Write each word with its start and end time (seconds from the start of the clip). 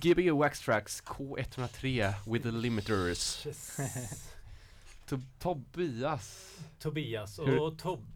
Gbg 0.00 0.30
Wax 0.38 0.60
Tracks 0.60 1.02
K103 1.02 2.12
with 2.26 2.42
the 2.44 2.50
limiters. 2.52 3.46
To 5.06 5.18
Tobias. 5.38 6.58
Tobias 6.78 7.38
och, 7.38 7.48
Hur- 7.48 7.76
Tob 7.76 8.06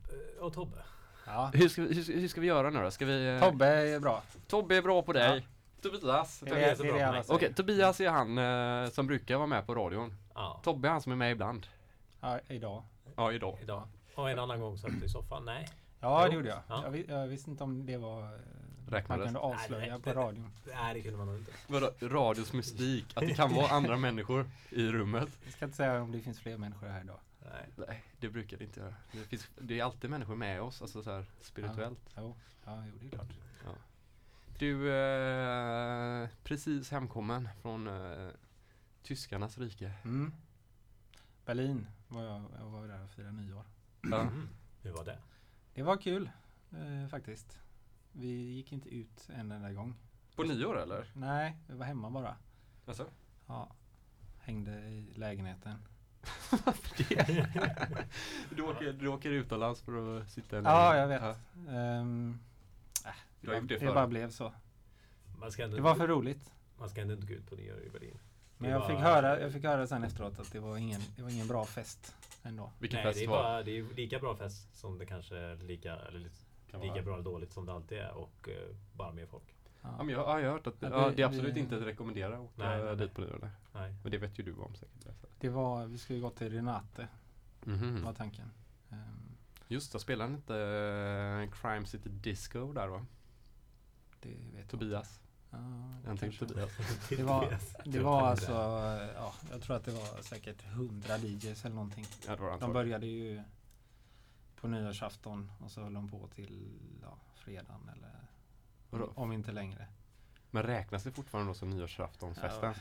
och 0.40 0.52
Tobbe. 0.54 0.78
Ja. 1.26 1.50
Hur 1.54 1.68
ska, 1.68 1.82
vi- 1.82 1.94
hur, 1.94 2.20
hur 2.20 2.28
ska 2.28 2.40
vi 2.40 2.46
göra 2.46 2.70
nu 2.70 2.82
då? 2.82 2.90
Ska 2.90 3.04
vi... 3.06 3.34
eh, 3.34 3.40
Tobbe 3.40 3.66
är 3.66 4.00
bra. 4.00 4.22
Tobbe 4.46 4.76
är 4.76 4.82
bra 4.82 5.02
på 5.02 5.12
dig. 5.12 5.46
Tobias. 5.82 6.40
Det 6.40 6.50
är 6.50 6.54
det, 6.76 7.00
är 7.00 7.24
Okej. 7.34 7.54
Tobias 7.54 8.00
är 8.00 8.08
han 8.10 8.38
eh, 8.84 8.90
som 8.90 9.06
brukar 9.06 9.36
vara 9.36 9.46
med 9.46 9.66
på 9.66 9.74
radion. 9.74 10.14
Ja, 10.34 10.60
Tobbe 10.64 10.88
är 10.88 10.92
han 10.92 11.02
som 11.02 11.12
är 11.12 11.16
med 11.16 11.32
ibland. 11.32 11.66
Ja, 12.20 12.40
idag. 12.48 12.82
Ja, 13.16 13.32
idag. 13.32 13.58
idag. 13.62 13.88
Och 14.14 14.30
en 14.30 14.38
annan 14.38 14.60
gång 14.60 14.78
satt 14.78 15.02
i 15.04 15.08
soffan. 15.08 15.44
Nej. 15.44 15.68
Ja, 16.00 16.28
det 16.28 16.34
gjorde 16.34 16.48
jag. 16.48 16.58
Ja. 16.68 16.84
Jag, 16.84 17.08
jag 17.08 17.26
visste 17.26 17.50
inte 17.50 17.64
om 17.64 17.86
det 17.86 17.96
var... 17.96 18.40
eh, 18.86 18.90
Man 18.90 19.00
Räknades. 19.00 19.24
kunde 19.24 19.40
avslöja 19.40 19.92
Nej, 19.94 20.02
på 20.02 20.08
det- 20.12 20.16
radion. 20.20 20.50
Nej, 20.74 20.94
det 20.94 21.02
kunde 21.02 21.18
man 21.18 21.26
nog 21.26 21.36
inte. 21.36 21.52
Vadå, 21.66 21.90
radios 22.00 22.52
mystik? 22.52 23.12
Att 23.16 23.20
det 23.26 23.34
kan 23.34 23.54
vara 23.54 23.68
andra 23.68 23.96
människor 23.96 24.50
i 24.70 24.86
rummet? 24.92 25.28
Jag 25.44 25.52
ska 25.52 25.64
inte 25.64 25.76
säga 25.76 26.02
om 26.02 26.12
det 26.12 26.20
finns 26.20 26.40
fler 26.40 26.58
människor 26.58 26.86
här 26.88 27.00
idag. 27.00 27.18
Nej. 27.52 27.86
Nej, 27.88 28.04
det 28.20 28.28
brukar 28.28 28.56
det 28.56 28.64
inte 28.64 28.80
göra. 28.80 28.94
Det, 29.12 29.18
finns, 29.18 29.48
det 29.60 29.80
är 29.80 29.84
alltid 29.84 30.10
människor 30.10 30.36
med 30.36 30.62
oss, 30.62 30.82
alltså 30.82 31.02
så 31.02 31.10
här 31.12 31.24
spirituellt. 31.40 32.00
Jo, 32.16 32.36
ja, 32.64 32.84
jo 32.86 32.92
det 33.00 33.06
är 33.06 33.10
klart. 33.10 33.28
Du, 34.58 34.92
eh, 34.94 36.28
precis 36.44 36.90
hemkommen 36.90 37.48
från 37.62 37.86
eh, 37.86 38.28
tyskarnas 39.02 39.58
rike. 39.58 39.92
Mm. 40.04 40.32
Berlin 41.46 41.86
var 42.08 42.22
jag, 42.22 42.42
jag 42.58 42.66
var 42.66 42.86
där 42.88 43.04
och 43.04 43.10
firade 43.10 43.32
nyår. 43.32 43.64
Ja. 44.02 44.20
Mm. 44.20 44.48
Hur 44.82 44.90
var 44.92 45.04
det? 45.04 45.18
Det 45.74 45.82
var 45.82 45.96
kul 45.96 46.30
eh, 46.72 47.08
faktiskt. 47.10 47.58
Vi 48.16 48.26
gick 48.28 48.72
inte 48.72 48.88
ut 48.94 49.28
en 49.28 49.52
enda 49.52 49.72
gång. 49.72 49.94
På 50.36 50.42
nyår 50.42 50.82
eller? 50.82 51.10
Nej, 51.14 51.56
vi 51.66 51.74
var 51.76 51.86
hemma 51.86 52.10
bara. 52.10 52.36
Alltså? 52.86 53.06
Ja. 53.46 53.68
Hängde 54.40 54.70
i 54.72 55.12
lägenheten. 55.14 55.78
Du 58.56 58.62
åker, 58.62 58.92
du 58.92 59.08
åker 59.08 59.30
utomlands 59.30 59.80
för 59.82 60.20
att 60.20 60.30
sitta 60.30 60.58
i 60.58 60.62
Ja, 60.64 60.96
jag 60.96 61.08
vet. 61.08 61.22
Ja. 61.22 61.36
Ehm, 61.72 62.38
äh, 63.06 63.10
Du 63.40 63.48
har 63.48 63.56
gjort 63.56 63.68
det 63.68 63.78
det 63.78 63.86
bara 63.86 64.06
blev 64.06 64.30
så. 64.30 64.52
Man 65.38 65.52
ska 65.52 65.64
ändå, 65.64 65.76
Det 65.76 65.82
var 65.82 65.94
för 65.94 66.08
roligt. 66.08 66.52
man 66.78 66.88
ska 66.88 67.00
ändå 67.00 67.14
inte 67.14 67.26
gå 67.26 67.34
ut 67.34 67.46
på 67.50 67.54
nyår 67.54 67.80
i 67.82 67.90
Berlin. 67.90 68.18
Men 68.58 68.70
jag 68.70 68.86
fick, 68.86 68.96
höra, 68.98 69.40
jag 69.40 69.52
fick 69.52 69.64
höra 69.64 69.86
sen 69.86 70.04
efteråt 70.04 70.38
att 70.38 70.52
det 70.52 70.60
var 70.60 70.76
ingen, 70.76 71.00
det 71.16 71.22
var 71.22 71.30
ingen 71.30 71.48
bra 71.48 71.64
fest 71.64 72.16
ändå. 72.42 72.72
Vilken 72.78 72.96
Nej, 72.96 73.04
fest 73.06 73.18
det 73.18 73.24
är, 73.24 73.28
var 73.28 73.42
bara, 73.42 73.62
det 73.62 73.78
är 73.78 73.94
lika 73.94 74.18
bra 74.18 74.36
fest 74.36 74.76
som 74.78 74.98
det 74.98 75.06
kanske 75.06 75.36
är 75.38 75.56
lika, 75.56 75.96
eller 75.96 76.18
lite- 76.18 76.43
Kan 76.78 76.80
lika 76.82 76.94
vara. 76.94 77.02
bra 77.04 77.14
eller 77.14 77.24
dåligt 77.24 77.52
som 77.52 77.66
det 77.66 77.72
alltid 77.72 77.98
är 77.98 78.12
och 78.16 78.48
eh, 78.48 78.76
bara 78.92 79.12
mer 79.12 79.26
folk. 79.26 79.44
Ja, 79.82 79.96
men 79.98 80.08
jag, 80.08 80.20
ja, 80.28 80.40
jag 80.40 80.46
har 80.48 80.52
hört 80.52 80.66
att 80.66 80.74
Ja, 80.80 80.88
ja, 80.90 81.12
det 81.16 81.22
är 81.22 81.26
absolut 81.26 81.54
vi- 81.56 81.60
inte 81.60 81.76
att 81.76 81.82
rekommendera 81.82 82.34
att 82.34 82.40
åka 82.40 82.52
Nej, 82.84 82.96
dit 82.96 83.14
på? 83.14 83.22
Nej. 83.72 83.94
Men 84.02 84.12
det 84.12 84.18
vet 84.18 84.38
ju 84.38 84.42
du 84.44 84.52
om 84.54 84.74
säkert. 84.74 85.06
Det 85.40 85.48
var, 85.48 85.86
vi 85.86 85.98
skulle 85.98 86.20
gå 86.20 86.30
till 86.30 86.50
Renate, 86.52 87.08
Mhm. 87.64 88.02
var 88.04 88.12
tanken. 88.12 88.50
Ehm, 88.90 89.36
Just 89.68 89.92
det, 89.92 89.98
spelar 90.00 90.24
han 90.24 90.34
inte 90.34 90.56
eh, 90.56 91.60
Crime 91.60 91.86
City 91.86 92.08
Disco 92.08 92.72
där 92.72 92.88
va? 92.88 93.06
det 94.20 94.28
vet 94.28 94.38
jag 94.58 94.68
Tobias? 94.68 95.20
Ja, 95.50 95.58
till 96.10 96.18
kanske. 96.20 96.46
Tobias. 96.46 96.70
Det 97.08 97.22
var, 97.22 97.58
det 97.84 98.00
var 98.00 98.22
alltså, 98.22 98.52
ja, 99.16 99.34
jag 99.50 99.62
tror 99.62 99.76
att 99.76 99.84
det 99.84 99.90
var 99.90 100.22
säkert 100.22 100.64
100 100.64 101.16
DJs 101.18 101.64
eller 101.64 101.74
någonting. 101.74 102.04
Ja, 102.26 102.36
det 102.36 102.42
var 102.42 102.58
De 102.60 102.72
började 102.72 103.06
ju 103.06 103.42
på 104.64 104.68
nyårsafton 104.68 105.52
och 105.60 105.70
så 105.70 105.82
höll 105.82 105.94
de 105.94 106.08
på 106.08 106.28
till 106.28 106.72
ja, 107.02 107.18
fredagen 107.34 107.88
eller 107.96 108.10
Vadå? 108.90 109.12
om 109.14 109.32
inte 109.32 109.52
längre. 109.52 109.86
Men 110.50 110.62
räknas 110.62 111.04
det 111.04 111.10
fortfarande 111.12 111.50
då 111.50 111.54
som 111.54 111.70
nyårsaftonsfesten? 111.70 112.74
Ja. 112.76 112.80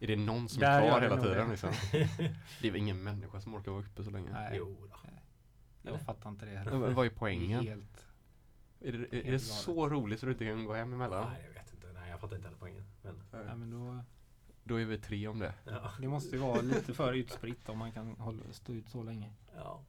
Är 0.00 0.06
det 0.06 0.16
någon 0.16 0.48
som 0.48 0.60
Där 0.60 0.82
är 0.82 0.88
kvar 0.88 1.00
hela 1.00 1.22
tiden 1.22 1.44
det. 1.46 1.50
liksom? 1.50 1.70
Det 2.60 2.68
är 2.68 2.72
väl 2.72 2.76
ingen 2.80 3.02
människa 3.02 3.40
som 3.40 3.54
orkar 3.54 3.70
vara 3.72 3.82
uppe 3.82 4.04
så 4.04 4.10
länge? 4.10 4.32
Nej, 4.32 4.54
Jo 4.58 4.76
då. 4.80 5.10
jag 5.90 6.00
fattar 6.00 6.30
inte 6.30 6.46
det 6.46 6.56
heller. 6.56 6.78
men 6.78 6.94
Vad 6.94 7.06
är 7.06 7.10
poängen? 7.10 7.66
Helt, 7.66 8.06
Är 8.80 8.92
det, 8.92 8.98
är, 9.16 9.26
är 9.26 9.32
det 9.32 9.38
så 9.38 9.88
roligt 9.88 10.20
så 10.20 10.26
du 10.26 10.32
inte 10.32 10.44
kan 10.44 10.64
gå 10.64 10.74
hem 10.74 10.92
emellan? 10.92 11.32
Nej, 11.32 11.42
jag 11.46 11.52
vet 11.62 11.72
inte. 11.74 11.92
Nej, 11.92 12.10
jag 12.10 12.20
fattar 12.20 12.36
inte 12.36 12.48
heller 12.48 12.58
poängen. 12.60 12.84
Men, 13.02 13.22
ja, 13.32 13.56
men 13.56 13.70
då, 13.70 14.04
Då 14.64 14.80
är 14.80 14.84
vi 14.84 14.98
tre 14.98 15.28
om 15.28 15.38
det. 15.38 15.54
ja. 15.64 15.90
det 16.00 16.08
måste 16.08 16.36
ju 16.36 16.42
vara 16.42 16.60
lite 16.60 16.94
för 16.94 17.12
utspritt 17.12 17.68
om 17.68 17.78
man 17.78 17.92
kan 17.92 18.06
hålla, 18.16 18.42
stå 18.50 18.72
ut 18.72 18.88
så 18.88 19.02
länge. 19.02 19.32
ja. 19.56 19.80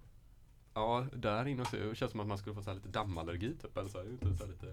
Ja, 0.79 1.05
där 1.13 1.47
inne 1.47 1.65
så 1.65 1.93
känns 1.95 2.11
som 2.11 2.19
att 2.19 2.27
man 2.27 2.37
skulle 2.37 2.55
få 2.55 2.61
så 2.63 2.73
lite 2.73 2.87
dammallergi 2.87 3.55
typ. 3.61 3.77
Eller 3.77 3.89
så 3.89 3.97
här, 3.97 4.09
inte 4.09 4.35
så 4.37 4.45
lite... 4.45 4.65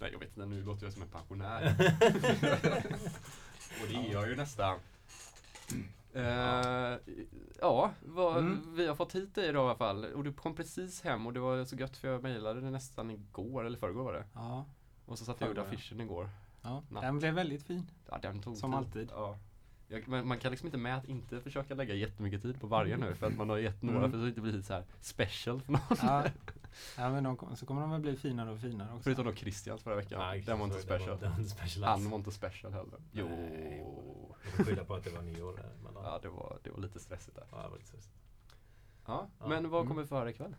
Nej, 0.00 0.10
jag 0.12 0.18
vet 0.18 0.28
inte. 0.36 0.46
Nu 0.46 0.62
låter 0.64 0.86
jag 0.86 0.92
som 0.92 1.02
en 1.02 1.08
pensionär. 1.08 1.74
Och 3.82 3.88
det 3.88 3.94
är 3.94 4.12
jag 4.12 4.28
ju 4.28 4.36
nästan. 4.36 4.78
Eh, 6.12 6.98
ja, 7.60 7.90
vad, 8.06 8.36
Mm. 8.36 8.74
vi 8.74 8.86
har 8.86 8.94
fått 8.94 9.14
hit 9.14 9.34
dig 9.34 9.48
idag 9.48 9.62
i 9.64 9.66
alla 9.68 9.76
fall. 9.78 10.04
Och 10.04 10.24
du 10.24 10.32
kom 10.32 10.54
precis 10.54 11.02
hem 11.02 11.26
och 11.26 11.32
det 11.32 11.40
var 11.40 11.64
så 11.64 11.76
gött 11.76 11.96
för 11.96 12.08
jag 12.08 12.22
mejlade 12.22 12.60
det 12.60 12.70
nästan 12.70 13.10
igår, 13.10 13.64
eller 13.66 13.78
förrgår 13.78 14.02
var 14.04 14.12
det. 14.12 14.24
Ja, 14.34 14.64
Och 15.06 15.18
så 15.18 15.24
satt 15.24 15.40
jag 15.40 15.50
och 15.50 15.56
gjorde 15.56 15.60
ja. 15.68 15.72
affischen 15.74 16.00
igår. 16.00 16.28
ja. 16.62 16.82
Natt. 16.88 17.02
den 17.02 17.18
blev 17.18 17.34
väldigt 17.34 17.62
fin. 17.66 17.90
Ja, 18.10 18.18
den 18.22 18.40
tog 18.42 18.56
Som 18.56 18.70
tid. 18.70 18.78
alltid. 18.78 19.08
Ja. 19.12 19.38
Jag, 19.92 20.08
men 20.08 20.26
man 20.28 20.38
kan 20.38 20.50
liksom 20.50 20.66
inte 20.66 20.78
med 20.78 20.96
att 20.96 21.04
inte 21.04 21.40
försöka 21.40 21.74
lägga 21.74 21.94
jättemycket 21.94 22.42
tid 22.42 22.60
på 22.60 22.66
varje 22.66 22.96
nu 22.96 23.14
för 23.14 23.26
att 23.26 23.36
man 23.36 23.48
har 23.50 23.58
gett 23.58 23.82
några 23.82 23.98
Mm. 23.98 24.10
för 24.10 24.18
att 24.18 24.24
det 24.24 24.28
inte 24.28 24.40
blir 24.40 24.62
så 24.62 24.72
här 24.72 24.84
special 25.00 25.60
för 25.60 25.72
någon. 25.72 25.80
Ja, 26.02 26.24
ja 26.96 27.10
men 27.10 27.24
de, 27.24 27.56
så 27.56 27.66
kommer 27.66 27.80
de 27.80 27.90
väl 27.90 28.00
bli 28.00 28.16
finare 28.16 28.50
och 28.50 28.60
finare 28.60 28.88
också. 28.92 29.02
Förutom 29.02 29.24
då 29.26 29.32
Christians 29.34 29.82
förra 29.82 29.96
veckan. 29.96 30.18
Nej, 30.18 30.40
den 30.40 30.58
var 30.58 30.66
inte 30.66 30.82
special. 30.82 31.18
Det 31.20 31.28
var 31.28 31.44
special 31.44 31.84
Han 31.84 31.92
alls. 31.94 32.06
var 32.10 32.18
inte 32.18 32.30
special 32.32 32.72
heller. 32.72 33.00
Jo. 33.12 33.28
Nej, 33.28 33.84
skylla 34.66 34.84
på 34.84 34.94
att 34.94 35.04
det 35.04 35.10
var 35.10 35.22
nyår 35.22 35.58
eh, 35.58 35.82
mellan. 35.84 36.04
Ja, 36.04 36.18
det 36.22 36.28
var, 36.28 36.58
det 36.62 36.70
var 36.70 36.78
lite 36.80 37.00
stressigt 37.00 37.36
där. 37.36 37.44
Ja, 37.52 37.62
det 37.62 37.68
var 37.68 37.76
lite 37.76 37.88
stressigt. 37.88 38.14
Ja, 39.06 39.26
Ja. 39.38 39.48
men 39.48 39.70
vad 39.70 39.80
Mm. 39.80 39.88
kommer 39.88 40.02
vi 40.02 40.08
få 40.08 40.14
höra 40.16 40.30
ikväll? 40.30 40.56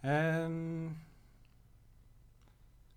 Ehm, 0.00 0.94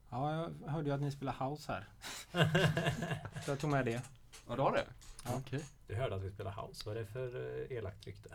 ja, 0.10 0.34
jag 0.62 0.72
hörde 0.72 0.90
ju 0.90 0.96
att 0.96 1.02
ni 1.02 1.12
spelar 1.12 1.50
house 1.50 1.72
här. 1.72 1.88
så 3.46 3.52
jag 3.52 3.60
tog 3.60 3.70
med 3.70 3.86
det. 3.86 4.02
Ja, 4.50 4.56
du 4.56 4.62
har 4.62 4.72
det? 4.72 4.86
Ja. 5.26 5.32
Okej. 5.38 5.66
Du 5.88 5.96
hörde 5.96 6.16
att 6.16 6.22
vi 6.22 6.32
spelar 6.32 6.52
house. 6.68 6.84
Vad 6.86 6.98
är 6.98 7.00
det 7.00 7.06
för 7.06 7.60
eh, 7.72 7.78
elakt 7.78 8.08
rykte? 8.08 8.30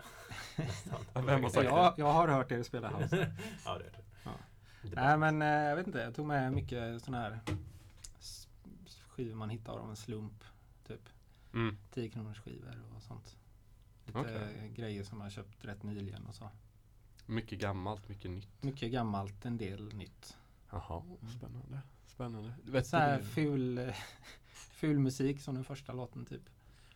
Vem 1.14 1.42
har 1.42 1.50
sagt 1.50 1.64
jag, 1.64 1.94
jag 1.96 2.12
har 2.12 2.28
hört 2.28 2.52
er 2.52 2.62
spela 2.62 2.88
house. 2.90 3.32
Ja, 3.64 3.78
det 3.78 3.84
är 3.84 3.90
det. 3.90 4.04
Ja. 4.24 4.30
Nej 4.82 5.18
men 5.18 5.42
eh, 5.42 5.48
jag 5.48 5.76
vet 5.76 5.86
inte, 5.86 5.98
jag 5.98 6.14
tog 6.14 6.26
med 6.26 6.52
mycket 6.52 7.02
sådana 7.02 7.22
här 7.22 7.40
skivor 9.08 9.34
man 9.34 9.50
hittar 9.50 9.72
av 9.72 9.90
en 9.90 9.96
slump. 9.96 10.44
Typ 10.86 11.08
Mm. 11.54 11.76
10 11.92 12.08
kronors 12.10 12.38
skivor 12.40 12.82
och 12.96 13.02
sånt. 13.02 13.36
Lite 14.06 14.18
Okej. 14.18 14.72
grejer 14.76 15.04
som 15.04 15.20
jag 15.20 15.32
köpt 15.32 15.64
rätt 15.64 15.82
nyligen 15.82 16.26
och 16.26 16.34
så. 16.34 16.50
Mycket 17.26 17.58
gammalt, 17.58 18.08
mycket 18.08 18.30
nytt. 18.30 18.62
Mycket 18.62 18.92
gammalt, 18.92 19.44
en 19.44 19.56
del 19.56 19.94
nytt. 19.94 20.36
Jaha, 20.70 21.02
spännande. 21.36 21.80
Spännande. 22.06 22.54
Vet 22.64 22.86
Så 22.86 22.96
här 22.96 23.18
du, 23.18 23.24
ful, 23.24 23.92
ful 24.86 24.98
musik 24.98 25.40
som 25.40 25.54
den 25.54 25.64
första 25.64 25.92
låten 25.92 26.24
typ. 26.26 26.42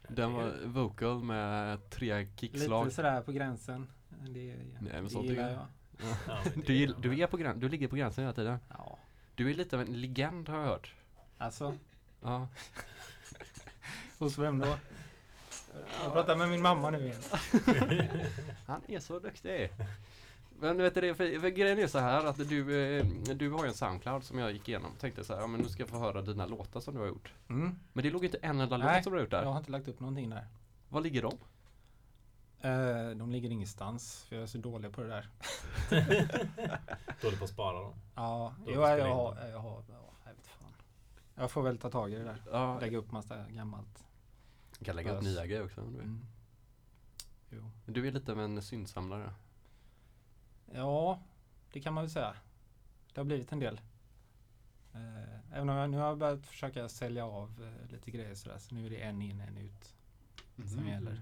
den 0.09 0.33
var 0.33 0.67
vocal 0.67 1.23
med 1.23 1.91
tre 1.91 2.27
kickslag. 2.37 2.85
Lite 2.85 2.97
sådär 2.97 3.21
på 3.23 3.33
gränsen. 3.33 3.89
Det, 4.29 4.57
men 4.81 5.05
det 5.05 5.11
sånt 5.11 5.25
gillar 5.27 5.45
är- 5.49 5.53
jag. 5.53 5.67
Ja, 6.29 6.39
det 6.55 6.67
Du, 6.67 6.75
gill, 6.75 6.95
du, 7.01 7.19
är 7.21 7.27
på 7.27 7.37
grän, 7.37 7.61
du 7.61 7.69
ligger 7.69 7.89
på 7.89 7.97
gränsen 7.97 8.25
hela 8.25 8.33
tiden. 8.35 8.59
Ja, 8.69 8.99
Du 9.35 9.51
är 9.51 9.55
lite 9.55 9.77
av 9.77 9.83
en 9.83 10.01
legend 10.01 10.49
har 10.49 10.59
jag 10.59 10.65
hört. 10.67 10.95
alltså 11.39 11.75
Ja. 12.23 12.49
hos 14.19 14.39
vem 14.39 14.59
då? 14.59 14.77
Jag 16.05 16.13
pratar 16.13 16.37
med 16.37 16.49
min 16.49 16.63
mamma 16.63 16.91
nu 16.91 16.99
igen. 17.07 17.21
Han 18.67 18.81
är 18.89 19.01
så 19.01 19.19
duktig. 19.19 19.71
Men 20.61 20.77
vet 20.77 20.95
du 20.95 21.01
det, 21.01 21.15
för, 21.15 21.41
för 21.41 21.49
grejen 21.49 21.79
är 21.79 21.87
så 21.87 21.99
här 21.99 22.25
att 22.25 22.49
du, 22.49 22.83
eh, 22.99 23.07
du 23.37 23.51
har 23.51 23.65
ju 23.65 23.69
en 23.69 23.75
Soundcloud 23.75 24.25
som 24.25 24.39
jag 24.39 24.53
gick 24.53 24.69
igenom. 24.69 24.93
Tänkte 24.99 25.25
så 25.25 25.35
här, 25.35 25.41
ja 25.41 25.47
men 25.47 25.61
nu 25.61 25.69
ska 25.69 25.83
jag 25.83 25.91
få 25.91 25.99
höra 25.99 26.23
dina 26.23 26.47
låtar 26.47 26.81
som 26.81 26.95
du 26.95 27.01
har 27.01 27.07
gjort. 27.07 27.33
Mm. 27.49 27.79
Men 27.93 28.05
det 28.05 28.11
låg 28.11 28.25
inte 28.25 28.39
en 28.43 28.61
enda 28.61 28.77
Nej, 28.77 28.95
låt 28.97 29.05
som 29.05 29.13
du 29.13 29.19
har 29.19 29.23
gjort 29.23 29.31
där. 29.31 29.43
Jag 29.43 29.51
har 29.51 29.59
inte 29.59 29.71
lagt 29.71 29.89
upp 29.89 30.01
någonting 30.01 30.31
där. 30.31 30.47
Var 30.89 31.01
ligger 31.01 31.23
de? 31.23 31.33
Eh, 32.61 33.11
de 33.17 33.31
ligger 33.31 33.51
ingenstans 33.51 34.25
för 34.29 34.37
jag 34.37 34.43
är 34.43 34.47
så 34.47 34.59
dålig 34.59 34.93
på 34.93 35.03
det 35.03 35.09
där. 35.09 35.29
Dålig 37.23 37.39
på 37.39 37.45
att 37.45 37.51
spara 37.51 37.81
dem. 37.81 37.95
Ja, 38.15 38.55
jo, 38.67 38.73
jag, 38.73 38.99
in 38.99 39.07
har, 39.07 39.49
jag 39.51 39.59
har, 39.59 39.85
ja, 39.89 40.13
jag 40.25 40.35
vet 40.35 40.47
fan. 40.47 40.73
Jag 41.35 41.51
får 41.51 41.63
väl 41.63 41.79
ta 41.79 41.91
tag 41.91 42.13
i 42.13 42.15
det 42.15 42.25
där. 42.25 42.43
Ja, 42.53 42.81
Lägga 42.81 42.99
upp 42.99 43.13
massa 43.13 43.45
gammalt. 43.49 44.05
jag 44.79 44.87
kan 44.87 44.97
lägga 44.97 45.17
upp 45.17 45.23
nya 45.23 45.47
grejer 45.47 45.65
också. 45.65 45.81
om 45.81 45.93
du 45.93 45.99
vill. 45.99 46.07
Mm. 46.07 46.27
Jo. 47.51 47.71
Du 47.87 48.09
är 48.09 48.13
lite 48.13 48.33
av 48.33 48.41
en 48.41 48.63
syndsamlare. 48.63 49.33
Ja, 50.75 51.21
det 51.73 51.81
kan 51.81 51.93
man 51.95 52.05
väl 52.05 52.11
säga. 52.11 52.35
Det 53.15 53.21
har 53.21 53.25
blivit 53.25 53.53
en 53.53 53.59
del. 53.61 53.81
Eh, 54.95 55.53
även 55.57 55.69
om 55.69 55.77
jag 55.77 55.91
nu 55.91 55.97
har 55.99 56.17
börjat 56.17 56.47
försöka 56.47 56.89
sälja 56.89 57.27
av 57.27 57.63
eh, 57.85 57.93
lite 57.93 58.11
grejer 58.11 58.35
sådär. 58.35 58.59
Så 58.59 58.75
nu 58.75 58.87
är 58.87 58.91
det 58.91 58.97
en 58.97 59.23
in, 59.23 59.41
en 59.41 59.57
ut 59.57 59.95
som 60.71 60.79
Mm. 60.79 60.89
gäller. 60.93 61.21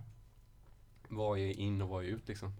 Vad 1.09 1.39
är 1.39 1.59
in 1.61 1.83
och 1.83 1.89
vad 1.89 2.05
är 2.05 2.09
ut 2.09 2.29
liksom? 2.29 2.53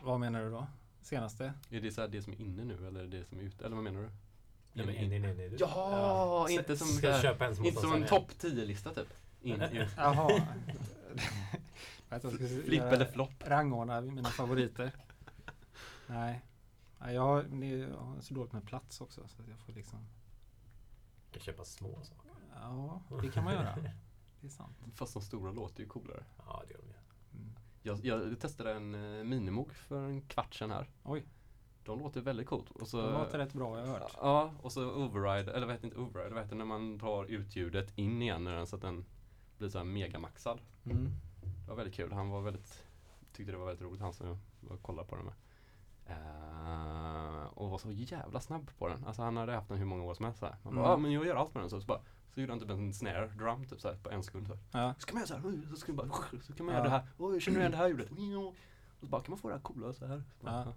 Vad 0.00 0.20
menar 0.20 0.44
du 0.44 0.50
då? 0.50 0.66
Senaste? 1.02 1.52
Är 1.70 1.80
det 1.80 1.92
så 1.92 2.00
här 2.00 2.08
det 2.08 2.22
som 2.22 2.32
är 2.32 2.40
inne 2.40 2.64
nu 2.64 2.86
eller 2.86 3.04
det 3.06 3.24
som 3.24 3.38
är 3.38 3.42
ute? 3.42 3.64
Eller 3.64 3.74
vad 3.76 3.84
menar 3.84 4.00
du? 4.00 4.08
Nej, 4.72 4.86
men, 4.86 4.94
nej, 4.94 5.18
nej, 5.18 5.34
nej, 5.34 5.48
du- 5.50 5.56
Ja, 5.60 6.46
inte 6.50 6.76
som, 6.76 6.86
Ska 6.86 7.08
jag 7.08 7.22
köpa 7.22 7.46
en 7.46 7.56
som 7.56 7.64
inte 7.64 7.80
som 7.80 7.92
en 7.94 8.06
topp 8.06 8.30
10-lista 8.38 8.94
typ. 8.94 9.08
In, 9.42 9.60
ut. 9.72 9.88
Jaha. 9.96 10.42
Flipp 12.64 12.82
eller 12.82 13.04
flopp. 13.06 13.32
rangordna 13.46 14.00
mina 14.00 14.28
favoriter. 14.28 14.92
Nej. 16.10 16.44
Jag 17.14 17.22
har, 17.22 17.42
det- 17.42 17.66
jag 17.66 17.96
har 17.98 18.20
så 18.20 18.34
dåligt 18.34 18.52
med 18.52 18.66
plats 18.66 19.00
också. 19.00 19.28
Så 19.28 19.42
att 19.42 19.48
jag 19.48 19.58
får 19.58 19.72
liksom, 19.72 19.98
Jag 21.32 21.42
köpa 21.42 21.64
små 21.64 22.02
saker. 22.02 22.30
ja, 22.54 23.02
det 23.22 23.28
kan 23.28 23.44
man 23.44 23.52
göra. 23.54 23.74
Det 24.40 24.46
är 24.46 24.50
sant. 24.50 24.76
Fast 24.94 25.12
de 25.14 25.22
stora 25.22 25.52
låter 25.52 25.80
ju 25.82 25.88
coolare. 25.88 26.24
Ja, 26.46 26.62
det 26.68 26.72
gör 26.72 26.80
de 26.80 26.86
ju. 26.88 26.94
Mm. 27.42 27.52
Jag, 27.82 28.04
jag 28.04 28.40
testade 28.40 28.72
en 28.74 28.94
uh, 28.94 29.24
minimog 29.24 29.72
för 29.72 30.04
en 30.04 30.22
kvart 30.22 30.54
sedan 30.54 30.70
här. 30.70 30.90
Oj. 31.02 31.24
De 31.84 31.98
låter 31.98 32.20
väldigt 32.20 32.46
coolt. 32.46 32.70
Och 32.70 32.88
så, 32.88 33.06
Det 33.06 33.12
låter 33.12 33.38
rätt 33.38 33.52
bra, 33.52 33.78
jag 33.78 33.86
har 33.86 33.92
hört. 33.98 34.12
Ja, 34.16 34.52
och 34.62 34.72
så 34.72 34.90
override, 34.92 35.52
eller 35.52 35.66
vad 35.66 35.74
heter 35.74 35.86
inte 35.86 35.98
override, 35.98 36.34
vad 36.34 36.42
heter 36.42 36.50
det 36.56 36.58
när 36.58 36.64
man 36.64 36.98
tar 36.98 37.24
ut 37.24 37.56
ljudet 37.56 37.98
in 37.98 38.22
igen 38.22 38.44
den 38.44 38.66
så 38.66 38.76
att 38.76 38.82
den 38.82 39.04
blir 39.58 39.68
så 39.68 39.78
här 39.78 39.84
megamaxad. 39.84 40.60
Mm. 40.84 41.08
Det 41.64 41.68
var 41.68 41.76
väldigt 41.76 41.94
kul. 41.94 42.12
Han 42.12 42.30
var 42.30 42.40
väldigt, 42.40 42.84
tyckte 43.32 43.52
det 43.52 43.58
var 43.58 43.66
väldigt 43.66 43.82
roligt, 43.84 44.00
han 44.00 44.12
som 44.12 44.38
jag 44.68 44.82
kollade 44.82 45.08
på 45.08 45.16
den 45.16 45.24
med. 45.24 45.34
Eh, 46.10 47.44
och 47.54 47.70
var 47.70 47.78
så 47.78 47.90
jävla 47.90 48.40
snabb 48.40 48.70
på 48.78 48.88
den. 48.88 49.04
Alltså 49.04 49.22
han 49.22 49.36
hade 49.36 49.52
haft 49.52 49.68
den 49.68 49.78
hur 49.78 49.84
många 49.84 50.02
år 50.04 50.14
som 50.14 50.24
helst. 50.24 50.42
Här. 50.42 50.56
Man 50.62 50.74
bara, 50.74 50.80
Mm. 50.84 50.90
ja 50.90 50.96
men 50.96 51.12
jag 51.12 51.26
gör 51.26 51.36
allt 51.36 51.54
med 51.54 51.62
den. 51.62 51.70
Så, 51.70 51.80
så, 51.80 51.86
bara, 51.86 52.00
så 52.34 52.40
gjorde 52.40 52.52
han 52.52 52.60
typ 52.60 52.70
en 52.70 52.92
snare 52.94 53.26
drum 53.26 53.66
typ 53.66 53.80
så 53.80 53.88
här, 53.88 53.96
på 53.96 54.10
en 54.10 54.22
sekund. 54.22 54.46
Så. 54.46 54.58
Ja. 54.72 54.94
så 54.98 55.06
kan 55.06 55.14
man 55.14 55.20
göra 55.26 55.40
så 55.40 55.48
här, 55.48 55.66
så 55.70 55.76
ska 55.76 55.92
man 55.92 56.08
bara, 56.08 56.18
så 56.42 56.52
kan 56.52 56.66
man 56.66 56.74
Ja. 56.74 56.80
göra 56.80 56.84
det 56.90 56.96
här. 56.96 57.06
Oj, 57.18 57.40
känner 57.40 57.56
du 57.58 57.60
igen 57.62 57.70
det 57.72 57.76
här 57.78 57.88
ljudet? 57.88 58.10
Och 58.10 59.00
så 59.00 59.06
bara, 59.06 59.22
kan 59.22 59.30
man 59.30 59.38
få 59.38 59.48
det 59.48 59.54
här 59.54 59.62
coola 59.62 59.92
så 59.92 60.06
här. 60.06 60.22
Så 60.40 60.46
Ja. 60.46 60.72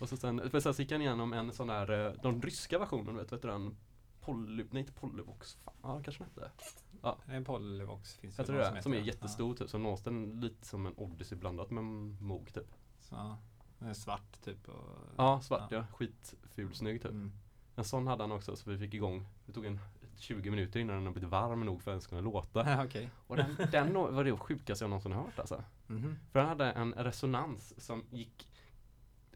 Och 0.00 0.08
så 0.08 0.16
sen, 0.16 0.50
för 0.50 0.60
sen 0.60 0.72
gick 0.78 0.92
han 0.92 1.00
igenom 1.00 1.32
en 1.32 1.52
sån 1.52 1.66
där, 1.66 2.06
eh, 2.06 2.12
den 2.22 2.42
ryska 2.42 2.78
versionen, 2.78 3.16
vet, 3.16 3.32
vet 3.32 3.42
du 3.42 3.48
den? 3.48 3.76
Poly, 4.20 4.64
nej 4.70 4.80
inte 4.80 4.92
Polyvox, 4.92 5.54
fan, 5.54 5.74
ja 5.82 6.00
kanske 6.04 6.24
den 6.34 6.44
hette. 6.44 7.34
En 7.34 7.44
Polyvox 7.44 8.14
finns 8.16 8.38
Jag 8.38 8.46
tror 8.46 8.56
någon 8.58 8.74
det, 8.74 8.82
som 8.82 8.92
är 8.92 8.96
heter. 8.96 9.06
jättestor 9.12 9.54
typ, 9.54 9.70
som 9.70 9.82
någonstans 9.82 10.34
lite 10.42 10.66
som 10.66 10.86
en 10.86 10.94
Odyssey 10.96 11.38
blandat 11.38 11.70
med 11.70 11.80
en 11.84 12.18
Moog 12.20 12.54
typ. 12.54 12.66
Ja. 12.70 12.76
Så, 13.00 13.14
ja. 13.14 13.30
Är 13.30 13.57
svart 13.94 14.40
typ. 14.44 14.68
Och, 14.68 14.98
Ja, 15.16 15.40
svart 15.40 15.72
ja, 15.72 15.84
skitful 15.94 16.74
snygg 16.74 17.02
typ. 17.02 17.10
Mm. 17.10 17.32
En 17.76 17.84
sån 17.84 18.06
hade 18.06 18.22
han 18.22 18.32
också 18.32 18.56
så 18.56 18.70
vi 18.70 18.78
fick 18.78 18.94
igång, 18.94 19.26
det 19.46 19.52
tog 19.52 19.66
en 19.66 19.80
20 20.16 20.50
minuter 20.50 20.80
innan 20.80 20.96
den 20.96 21.04
hade 21.04 21.12
blivit 21.14 21.30
varm 21.30 21.60
nog 21.66 21.82
för 21.82 21.90
att 21.90 21.94
den 21.94 22.00
skulle 22.02 22.20
låta. 22.20 22.70
Ja, 22.70 22.84
Okej. 22.86 23.10
Och 23.26 23.36
den, 23.36 23.56
den 23.72 23.94
var 23.94 24.24
det 24.24 24.36
sjukaste 24.36 24.84
jag 24.84 24.90
någonsin 24.90 25.12
hört 25.12 25.38
alltså. 25.38 25.64
Mhm. 25.86 26.16
För 26.32 26.38
han 26.40 26.48
hade 26.48 26.72
en 26.72 26.92
resonans 26.94 27.84
som 27.84 28.04
gick 28.10 28.48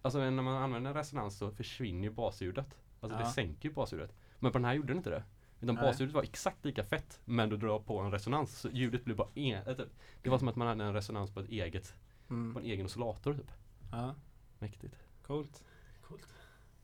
Alltså 0.05 0.19
när 0.19 0.31
man 0.43 0.63
använder 0.63 0.91
en 0.91 0.97
resonans 0.97 1.37
så 1.39 1.51
försvinner 1.51 2.03
ju 2.09 2.11
basljudet. 2.15 2.79
Alltså 3.01 3.19
Ja. 3.19 3.25
det 3.25 3.31
sänker 3.31 3.69
ju 3.69 3.75
basljudet. 3.75 4.15
Men 4.39 4.53
på 4.53 4.59
den 4.59 4.65
här 4.65 4.75
gjorde 4.75 4.89
den 4.89 4.97
inte 4.97 5.11
det. 5.11 5.25
Utan 5.61 5.75
Nej. 5.75 5.85
basljudet 5.85 6.15
var 6.15 6.23
exakt 6.23 6.65
lika 6.65 6.85
fett 6.85 7.21
men 7.25 7.49
du 7.49 7.57
drar 7.57 7.79
på 7.79 7.99
en 7.99 8.11
resonans. 8.11 8.59
Så 8.59 8.69
ljudet 8.71 9.05
blev 9.05 9.17
bara 9.17 9.29
en, 9.35 9.67
äh, 9.67 9.75
typ. 9.77 9.89
Det 10.23 10.31
var 10.31 10.39
som 10.39 10.49
att 10.49 10.57
man 10.57 10.69
hade 10.69 10.85
en 10.85 10.93
resonans 10.95 11.31
på 11.31 11.41
ett 11.41 11.49
eget, 11.49 11.95
på 12.29 12.35
Mm. 12.35 12.57
en 12.57 12.63
egen 12.65 12.87
oscillator 12.87 13.35
typ. 13.35 13.51
Ja, 13.93 14.15
Mäktigt. 14.63 14.95
coolt. 15.27 15.65
Coolt. 16.03 16.27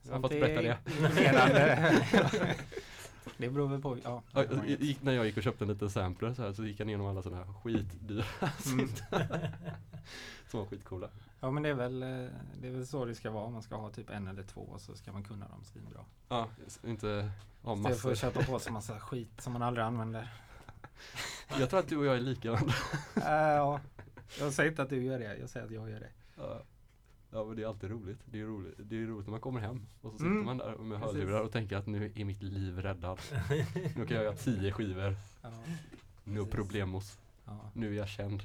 Jag 0.03 0.13
har 0.13 0.21
fått 0.21 0.31
berätta 0.31 0.63
det. 0.63 0.79
det 3.37 3.51
beror 3.51 3.69
väl 3.69 3.83
på, 3.83 3.99
ja. 4.05 4.23
Ja, 4.33 4.45
gick, 4.67 5.03
när 5.03 5.13
jag 5.13 5.27
gick 5.27 5.37
och 5.37 5.43
köpte 5.43 5.65
en 5.65 5.69
liten 5.69 5.91
sampler 5.91 6.35
så, 6.35 6.43
här, 6.43 6.53
så 6.53 6.65
gick 6.65 6.81
jag 6.81 6.89
igenom 6.89 7.07
alla 7.07 7.23
sådana 7.23 7.45
här 7.45 7.53
skitdyra 7.53 8.25
Mm. 8.67 8.89
som 10.49 10.61
var 10.61 10.67
skitcoola. 10.67 11.09
Ja 11.41 11.51
men 11.51 11.63
det 11.63 11.69
är, 11.69 11.75
väl, 11.75 12.03
eh, 12.03 12.09
det 12.61 12.69
är 12.69 12.73
väl 12.73 12.87
så 12.87 13.05
det 13.05 13.15
ska 13.15 13.31
vara. 13.31 13.51
Man 13.51 13.63
ska 13.63 13.77
ha 13.77 13.91
typ 13.91 14.11
en 14.11 14.27
eller 14.29 14.43
två 14.43 14.61
och 14.61 14.81
så 14.81 14.97
ska 14.97 15.13
man 15.13 15.25
kunna 15.25 15.49
dem 15.49 15.65
svinbra. 15.65 16.05
Ja, 16.29 16.49
inte 16.85 17.31
ha 17.63 17.77
Istället 17.77 18.01
för 18.01 18.09
massor. 18.09 18.13
att 18.13 18.19
köpa 18.19 18.43
på 18.43 18.59
sig 18.59 18.73
massa 18.73 19.01
skit 19.01 19.31
som 19.39 19.53
man 19.53 19.63
aldrig 19.63 19.87
använder. 19.87 20.33
Jag 21.59 21.71
tror 21.71 21.81
att 21.81 21.89
du 21.89 21.97
och 21.97 22.07
jag 22.07 22.17
är. 22.17 22.55
Äh, 22.57 23.55
ja, 23.57 23.81
jag 24.39 24.53
säger 24.53 24.71
inte 24.71 24.83
att 24.83 24.91
du 24.91 25.03
gör 25.03 25.19
det. 25.19 25.37
Jag 25.37 25.51
säger 25.51 25.67
att 25.67 25.73
jag 25.73 25.91
gör 25.91 26.01
det. 26.01 26.11
Ja. 26.37 26.63
Ja 27.31 27.45
men 27.45 27.57
det 27.57 27.63
är 27.63 27.67
alltid 27.67 27.91
roligt. 27.91 28.19
Det 28.25 28.41
är 28.41 28.45
roligt, 28.45 28.75
det 28.79 28.97
är 29.03 29.07
roligt 29.07 29.27
när 29.27 29.31
man 29.31 29.41
kommer 29.41 29.61
hem 29.61 29.87
och 30.03 30.13
så 30.13 30.19
sitter 30.19 30.31
Mm. 30.31 30.45
man 30.45 30.59
där 30.59 30.77
med 30.77 31.01
Precis. 31.01 31.17
hörlurar 31.17 31.41
och 31.41 31.53
tänker 31.53 31.77
att 31.77 31.87
nu 31.87 32.13
är 32.15 32.25
mitt 32.25 32.43
liv 32.43 32.79
räddad. 32.79 33.21
Nu 33.97 34.07
kan 34.07 34.17
jag 34.17 34.25
göra 34.25 34.37
tio 34.37 34.73
skivor. 34.73 35.17
Ja, 35.43 35.51
No 36.25 36.47
problemos. 36.47 37.19
ja. 37.45 37.71
Nu 37.75 37.93
är 37.95 37.99
jag 37.99 38.09
känd. 38.09 38.43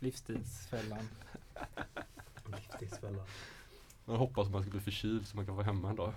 Livstidsfällan. 0.00 1.08
Livstidsfällan. 2.52 3.26
Man 4.04 4.16
hoppas 4.16 4.46
att 4.46 4.52
man 4.52 4.62
ska 4.62 4.70
bli 4.70 4.80
förkyld 4.80 5.26
så 5.26 5.36
man 5.36 5.46
kan 5.46 5.54
vara 5.56 5.66
hemma 5.66 5.90
en 5.90 5.96
dag. 5.96 6.12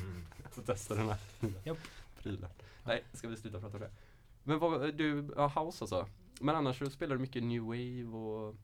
Mm. 0.00 0.22
Så 0.54 0.62
testa 0.62 0.94
den 0.94 1.08
här 1.08 1.18
Japp. 1.64 1.78
prylen. 2.22 2.50
Nej, 2.84 3.04
ska 3.12 3.28
vi 3.28 3.36
sluta 3.36 3.60
prata 3.60 3.74
om 3.76 3.80
det? 3.80 3.90
Men 4.44 4.58
vad, 4.58 4.94
du, 4.94 5.28
ja, 5.36 5.46
house 5.48 5.84
alltså. 5.84 6.06
Men 6.40 6.54
annars 6.56 6.78
så 6.78 6.90
spelar 6.90 7.16
du 7.16 7.20
mycket 7.22 7.42
new 7.42 7.62
wave 7.62 8.04
och 8.16 8.54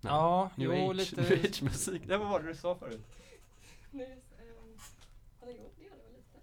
Nej. 0.00 0.12
Ja, 0.12 0.50
new, 0.54 0.74
jo, 0.74 0.90
age, 0.90 0.96
lite. 0.96 1.20
new 1.22 1.32
age 1.32 1.62
musik. 1.62 2.02
Nej, 2.06 2.18
vad 2.18 2.28
var 2.28 2.40
det 2.40 2.48
du 2.48 2.54
sa 2.54 2.74
förut? 2.74 3.06
Nu, 3.90 4.04
ehm, 4.04 4.18
ja, 5.40 5.46
jo, 5.46 5.70
det 5.76 5.84
gör 5.84 5.90
det 5.90 6.02
väl 6.02 6.12
lite. 6.16 6.38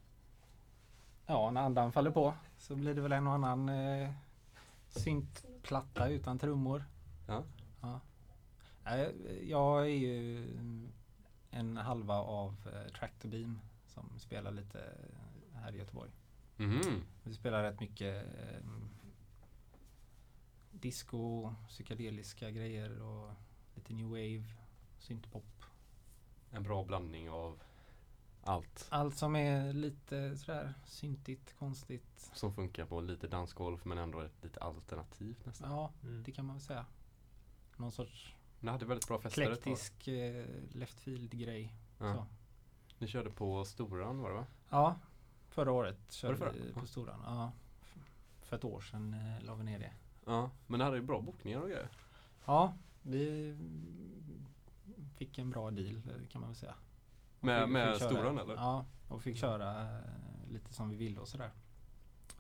Ja, 1.25 1.51
när 1.51 1.61
andan 1.61 1.91
faller 1.91 2.11
på 2.11 2.33
så 2.57 2.75
blir 2.75 2.93
det 2.93 3.01
väl 3.01 3.11
en 3.11 3.27
och 3.27 3.33
annan 3.33 3.69
eh, 3.69 4.09
syntplatta 4.87 6.07
utan 6.07 6.39
trummor. 6.39 6.83
Ja. 7.27 7.43
Ja. 7.81 7.99
Jag 9.41 9.81
är 9.81 9.95
ju 9.95 10.47
en 11.51 11.77
halva 11.77 12.15
av 12.15 12.55
eh, 12.73 12.91
Tractor 12.91 13.29
Beam 13.29 13.59
som 13.87 14.19
spelar 14.19 14.51
lite 14.51 14.79
här 15.53 15.75
i 15.75 15.77
Göteborg. 15.77 16.11
Mhm. 16.57 17.03
Vi 17.23 17.33
spelar 17.33 17.63
rätt 17.63 17.79
mycket 17.79 18.25
eh, 18.25 18.65
disco, 20.83 21.53
psykedeliska 21.67 22.51
grejer 22.51 23.01
och 23.01 23.31
lite 23.75 23.93
new 23.93 24.07
wave, 24.07 24.43
syntpop. 24.99 25.63
En 26.51 26.63
bra 26.63 26.83
blandning 26.83 27.29
av 27.29 27.61
allt 28.43 28.87
Allt 28.89 29.17
som 29.17 29.35
är 29.35 29.73
lite 29.73 30.37
sådär 30.37 30.73
syntigt, 30.85 31.55
konstigt. 31.59 32.31
som 32.33 32.53
funkar 32.53 32.85
på 32.85 33.01
lite 33.01 33.27
dansgolf 33.27 33.85
men 33.85 33.97
ändå 33.97 34.19
ett 34.19 34.43
lite 34.43 34.59
alternativt 34.59 35.45
nästan. 35.45 35.71
Ja, 35.71 35.91
Mm. 36.03 36.23
det 36.23 36.31
kan 36.31 36.45
man 36.45 36.55
väl 36.55 36.61
säga. 36.65 36.85
Någon 37.77 37.91
sorts 37.91 38.33
Ni 38.59 38.71
hade 38.71 38.85
väldigt 38.85 39.07
bra 39.07 39.19
fester 39.19 39.41
eklektisk 39.41 40.07
eh, 40.07 40.45
left 40.71 40.99
field 40.99 41.31
grej. 41.31 41.75
Ja. 41.99 42.13
Så. 42.15 42.25
Ni 42.97 43.07
körde 43.07 43.29
på 43.29 43.65
Storan 43.65 44.19
var 44.19 44.29
det 44.29 44.35
va? 44.35 44.45
Ja, 44.69 44.99
förra 45.49 45.71
året 45.71 46.11
körde 46.11 46.37
förra? 46.37 46.51
vi 46.51 46.73
på 46.73 46.87
Storan. 46.87 47.19
Ja. 47.25 47.51
För 48.41 48.55
ett 48.57 48.63
år 48.63 48.81
sedan 48.81 49.13
eh, 49.13 49.43
la 49.45 49.55
vi 49.55 49.63
ner 49.63 49.79
det. 49.79 49.93
Ja, 50.25 50.49
men 50.67 50.77
ni 50.77 50.83
hade 50.83 50.97
ju 50.97 51.03
bra 51.03 51.21
bokningar 51.21 51.59
och 51.59 51.67
grejer. 51.67 51.89
Ja, 52.45 52.73
vi 53.01 53.55
fick 55.15 55.37
en 55.37 55.49
bra 55.49 55.71
deal 55.71 56.01
kan 56.31 56.41
man 56.41 56.49
väl 56.49 56.55
säga. 56.57 56.75
Och 57.39 57.43
Med, 57.45 57.63
fick- 57.63 57.71
med 57.73 57.93
fick 57.97 58.03
Storan 58.03 58.37
eller? 58.39 58.55
Ja, 58.55 58.85
och 59.07 59.21
fick 59.21 59.37
köra 59.37 59.81
eh, 59.99 60.51
lite 60.51 60.73
som 60.73 60.89
vi 60.89 60.95
ville 60.95 61.19
och 61.19 61.27
sådär. 61.27 61.51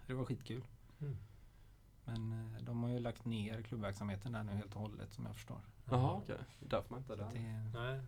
Det 0.07 0.13
var 0.13 0.25
skitkul. 0.25 0.63
Mm. 1.01 1.17
Men 2.05 2.31
eh, 2.55 2.61
de 2.63 2.83
har 2.83 2.89
ju 2.89 2.99
lagt 2.99 3.25
ner 3.25 3.61
klubbverksamheten 3.61 4.31
där 4.31 4.43
nu 4.43 4.51
helt 4.51 4.75
och 4.75 4.81
hållet 4.81 5.13
som 5.13 5.25
jag 5.25 5.35
förstår. 5.35 5.61
Jaha 5.85 6.13
okej, 6.13 6.35
det 6.59 6.65
är 6.65 6.69
därför 6.69 6.89
man 6.89 6.99
inte 6.99 7.13
är 7.13 7.17
där. 7.17 7.29
det, 7.33 7.79
Nej, 7.79 8.01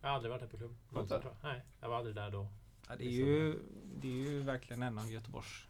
jag 0.00 0.08
har 0.08 0.14
aldrig 0.14 0.30
varit 0.30 0.40
där 0.42 0.48
på 0.48 0.56
klubb. 0.56 0.76
Någonsin. 0.90 1.18
Nej, 1.42 1.62
jag 1.80 1.88
var 1.88 1.96
aldrig 1.96 2.14
där 2.16 2.30
då. 2.30 2.48
ja, 2.88 2.96
det, 2.96 3.04
är 3.04 3.10
ju, 3.10 3.58
det 4.00 4.08
är 4.08 4.30
ju 4.30 4.42
verkligen 4.42 4.82
en 4.82 4.98
av 4.98 5.10
Göteborgs 5.12 5.66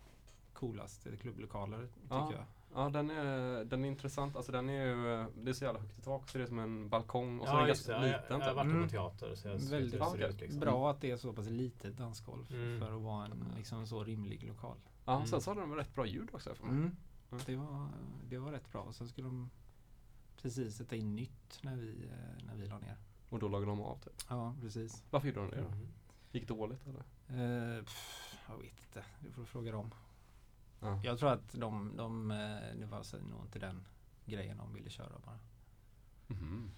coolaste 0.53 1.17
klubblokaler 1.17 1.87
tycker 2.03 2.15
Ja. 2.17 2.33
jag. 2.33 2.45
Ja 2.75 2.89
den 2.89 3.11
är, 3.11 3.65
den 3.65 3.85
är 3.85 3.89
intressant, 3.89 4.37
alltså 4.37 4.53
den 4.53 4.69
är 4.69 4.87
ju, 4.87 5.27
det 5.43 5.51
är 5.51 5.55
så 5.55 5.65
jävla 5.65 5.81
högt 5.81 5.99
i 5.99 6.03
tak 6.03 6.29
så 6.29 6.39
det 6.39 6.45
är 6.45 6.49
som 6.49 6.59
en 6.59 6.89
balkong 6.89 7.41
och 7.41 7.47
så 7.49 7.53
är 7.53 7.57
Ja, 7.57 7.59
den 7.59 7.67
det. 7.67 7.73
ganska 7.73 7.93
Ja, 7.93 7.99
jag, 8.07 8.21
liten. 8.23 8.23
jag 8.29 8.39
har 8.39 8.47
typ. 8.47 8.57
varit 8.57 8.71
Mm. 8.71 8.83
på 8.83 8.89
teater 8.91 9.35
så 9.35 9.49
jag 9.49 9.55
Väldigt 9.59 10.01
det 10.19 10.29
ut, 10.29 10.41
liksom. 10.41 10.61
Bra 10.61 10.91
att 10.91 11.01
det 11.01 11.11
är 11.11 11.17
så 11.17 11.33
pass 11.33 11.47
litet 11.49 11.97
dansgolv 11.97 12.53
Mm. 12.53 12.81
för 12.81 12.97
att 12.97 13.03
vara 13.03 13.25
en 13.25 13.45
liksom, 13.57 13.87
så 13.87 14.05
rimlig 14.05 14.45
lokal. 14.49 14.77
Ja, 15.05 15.17
Mm. 15.17 15.27
sen 15.27 15.41
så 15.41 15.51
hade 15.51 15.61
de 15.61 15.75
rätt 15.75 15.95
bra 15.95 16.07
ljud 16.07 16.29
också 16.33 16.55
för 16.55 16.65
mig. 16.67 16.75
Mm. 16.77 16.97
Mm. 17.31 17.43
Det, 17.47 17.57
var, 17.57 17.89
det 18.29 18.39
var 18.39 18.53
rätt 18.53 18.73
bra. 18.73 18.81
Och 18.83 18.95
sen 18.95 19.09
skulle 19.09 19.27
de 19.29 19.51
precis 20.43 20.77
sätta 20.77 20.97
in 20.97 21.17
nytt 21.17 21.59
när 21.63 21.77
vi, 21.77 21.89
eh, 22.13 22.45
när 22.47 22.55
vi 22.55 22.67
la 22.67 22.79
ner. 22.79 22.97
Och 23.31 23.39
då 23.39 23.49
lagade 23.49 23.71
de 23.73 23.81
av 23.81 23.97
typ. 23.99 24.13
Ja, 24.29 24.55
precis. 24.61 25.03
Varför 25.11 25.29
gjorde 25.29 25.41
de 25.41 25.51
det 25.51 25.57
då? 25.61 25.69
Mm. 25.69 25.89
Gick 26.33 26.49
dåligt 26.49 26.87
eller? 26.87 27.01
Eh, 27.79 27.85
pff, 27.85 28.35
jag 28.49 28.57
vet 28.57 28.81
inte, 28.87 29.05
det 29.21 29.31
får 29.31 29.41
du 29.43 29.47
fråga 29.47 29.73
dem. 29.73 29.91
Ja. 30.81 31.01
Jag 31.05 31.19
tror 31.19 31.31
att 31.33 31.53
de, 31.53 31.97
de 31.97 32.31
eh, 32.31 32.79
det 32.81 32.87
var 32.87 33.03
så, 33.03 33.17
nog 33.19 33.41
inte 33.45 33.59
den 33.59 33.87
grejen 34.27 34.57
de 34.57 34.75
ville 34.75 34.91
köra 34.91 35.19
bara. 35.27 35.39
Mhm. 36.27 36.71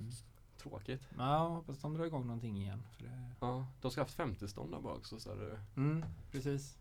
Mm. 0.00 0.12
Tråkigt. 0.56 1.02
Men 1.16 1.26
jag 1.26 1.48
hoppas 1.48 1.78
de 1.78 1.94
drar 1.94 2.04
igång 2.04 2.26
någonting 2.26 2.56
igen. 2.56 2.82
För 2.96 3.02
det, 3.04 3.30
Ja, 3.40 3.66
de 3.80 3.90
ska 3.90 4.00
haft 4.00 4.18
50-stånd 4.18 4.72
där 4.72 4.80
bak 4.80 5.04
så, 5.04 5.30
är 5.30 5.36
det 5.36 5.60
mm, 5.76 6.04
precis. 6.30 6.78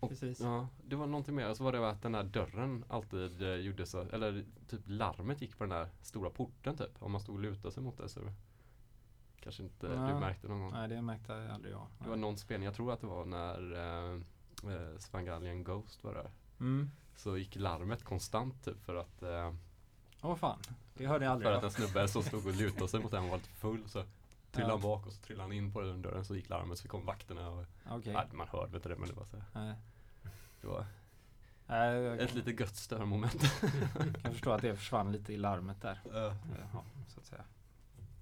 Och- 0.00 0.08
precis. 0.08 0.40
Ja, 0.40 0.68
det 0.86 0.96
var 0.96 1.06
någonting 1.06 1.34
mer. 1.34 1.54
Så 1.54 1.64
var 1.64 1.72
det 1.72 1.88
att 1.90 2.02
den 2.02 2.12
där 2.12 2.24
dörren 2.24 2.84
alltid 2.88 3.42
eh, 3.42 3.48
gjorde 3.48 3.86
så, 3.86 4.00
eller 4.00 4.44
typ 4.68 4.80
larmet 4.86 5.42
gick 5.42 5.58
på 5.58 5.64
den 5.64 5.70
där 5.70 5.88
stora 6.02 6.30
porten 6.30 6.76
typ. 6.76 7.02
Om 7.02 7.12
man 7.12 7.20
stod 7.20 7.34
och 7.34 7.40
lutade 7.40 7.74
sig 7.74 7.82
mot 7.82 7.96
det 7.98 8.08
så 8.08 8.20
kanske 9.40 9.62
inte 9.62 9.86
Ja. 9.86 9.92
du 10.08 10.14
märkte 10.20 10.48
någon 10.48 10.60
gång. 10.60 10.72
Nej, 10.72 10.88
det 10.88 11.02
märkte 11.02 11.52
aldrig 11.52 11.72
jag. 11.74 11.86
Det 11.98 12.08
var 12.08 12.16
någon 12.16 12.36
spelning, 12.38 12.64
jag 12.66 12.74
tror 12.74 12.92
att 12.92 13.00
det 13.00 13.06
var 13.06 13.24
när 13.24 13.72
eh, 14.14 14.20
eh, 14.64 14.98
Svangalien 14.98 15.64
Ghost 15.64 16.04
var 16.04 16.14
där. 16.14 16.30
Mm. 16.60 16.90
Så 17.16 17.36
gick 17.38 17.56
larmet 17.56 18.04
konstant 18.04 18.64
typ 18.64 18.84
för 18.84 18.96
att 18.96 19.22
eh, 19.22 19.54
Åh 20.22 20.36
fan, 20.36 20.58
det 20.94 21.06
hörde 21.06 21.24
jag 21.24 21.32
aldrig. 21.32 21.46
För 21.50 21.52
att 21.56 21.62
jag. 21.62 21.82
en 21.82 21.88
snubbe 21.88 22.08
som 22.08 22.22
stod 22.22 22.46
och 22.46 22.54
lutade 22.54 22.88
sig 22.88 23.00
mot 23.00 23.10
den 23.10 23.28
var 23.28 23.36
lite 23.36 23.48
full 23.48 23.88
så 23.88 24.04
trillade 24.50 24.72
han 24.74 24.80
bak 24.82 25.06
och 25.06 25.12
så 25.12 25.22
trillade 25.22 25.44
han 25.48 25.52
in 25.52 25.72
på 25.72 25.80
den 25.80 26.02
dörren 26.02 26.24
så 26.24 26.36
gick 26.36 26.48
larmet 26.48 26.78
så 26.78 26.88
kom 26.88 27.04
vakterna 27.06 27.50
och 27.50 27.64
Okej. 27.90 28.12
ja, 28.12 28.24
man 28.32 28.48
hörde 28.48 28.76
inte 28.76 28.88
det 28.88 28.96
men 28.96 29.08
det 29.08 29.14
var 29.14 29.24
så 29.24 29.36
här, 29.36 29.44
Nej. 29.64 29.74
det 30.60 30.66
var 30.66 30.86
Nej, 31.66 31.94
jag 31.94 32.18
ett 32.20 32.34
lite 32.34 32.50
gött 32.50 32.76
störmoment. 32.76 33.42
kan 34.22 34.32
förstå 34.32 34.50
att 34.50 34.62
det 34.62 34.76
försvann 34.76 35.12
lite 35.12 35.32
i 35.32 35.36
larmet 35.36 35.80
där. 35.82 36.00
Ja. 36.12 36.36
Ja, 36.72 36.84
så 37.08 37.20
att 37.20 37.26
säga. 37.26 37.44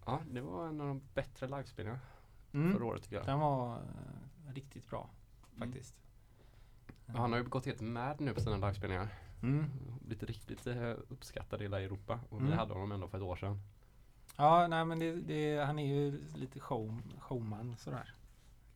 Ja, 0.07 0.21
det 0.31 0.41
var 0.41 0.69
en 0.69 0.81
av 0.81 0.87
de 0.87 1.01
bättre 1.15 1.47
livespelningarna 1.49 2.01
Mm. 2.53 2.73
förra 2.73 2.85
året 2.85 3.03
tycker 3.03 3.17
jag. 3.17 3.27
Den 3.27 3.39
var 3.39 3.77
eh, 3.77 4.53
riktigt 4.55 4.87
bra 4.91 5.11
faktiskt. 5.59 5.95
Och 5.95 6.06
Han 7.07 7.33
har 7.33 7.39
ju 7.39 7.45
gått 7.45 7.67
helt 7.67 7.81
mad 7.81 8.21
nu 8.21 8.35
på 8.35 8.41
sina 8.41 8.57
livespelningar. 8.57 9.09
Mm. 9.43 9.65
Blivit 10.01 10.23
riktigt 10.23 10.67
eh, 10.67 10.91
uppskattad 11.09 11.61
i 11.61 11.65
hela 11.65 11.81
Europa. 11.81 12.21
Och 12.31 12.41
vi 12.41 12.47
Mm. 12.47 12.59
hade 12.59 12.73
honom 12.73 12.93
ändå 12.93 13.09
för 13.09 13.19
ett 13.19 13.25
år 13.25 13.37
sedan. 13.37 13.61
Ja, 14.37 14.67
nej 14.67 14.85
men 14.85 14.99
det, 14.99 15.13
det, 15.13 15.65
han 15.65 15.79
är 15.79 15.87
ju 15.95 16.23
lite 16.35 16.61
show, 16.61 17.03
showman 17.19 17.77
sådär. 17.77 18.15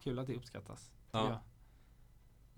Kul 0.02 0.18
att 0.18 0.26
det 0.26 0.36
uppskattas. 0.36 0.92
Ja. 1.12 1.28
jag. 1.28 1.38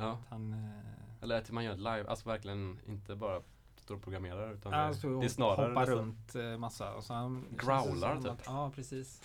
Ja. 0.07 0.13
Att 0.13 0.27
han, 0.29 0.53
eh, 0.53 1.23
Eller 1.23 1.39
att 1.39 1.51
man 1.51 1.65
gör 1.65 1.77
live, 1.77 2.05
alltså 2.09 2.29
verkligen 2.29 2.81
inte 2.87 3.15
bara 3.17 3.43
står 3.77 3.95
och 3.95 4.03
programmerar 4.03 4.53
utan 4.55 4.75
alltså, 4.75 5.09
det, 5.09 5.19
det 5.21 5.25
är 5.25 5.29
snarare 5.29 5.69
hoppar 5.69 5.87
runt 5.87 6.35
eh, 6.35 6.57
massa. 6.59 6.95
Och 6.95 7.05
så 7.05 7.15
han, 7.15 7.45
Growlar, 7.51 8.17
typ. 8.17 8.31
att- 8.31 8.43
Ja, 8.47 8.71
precis. 8.75 9.23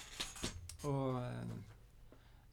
Och 0.83 1.21
eh, 1.23 1.31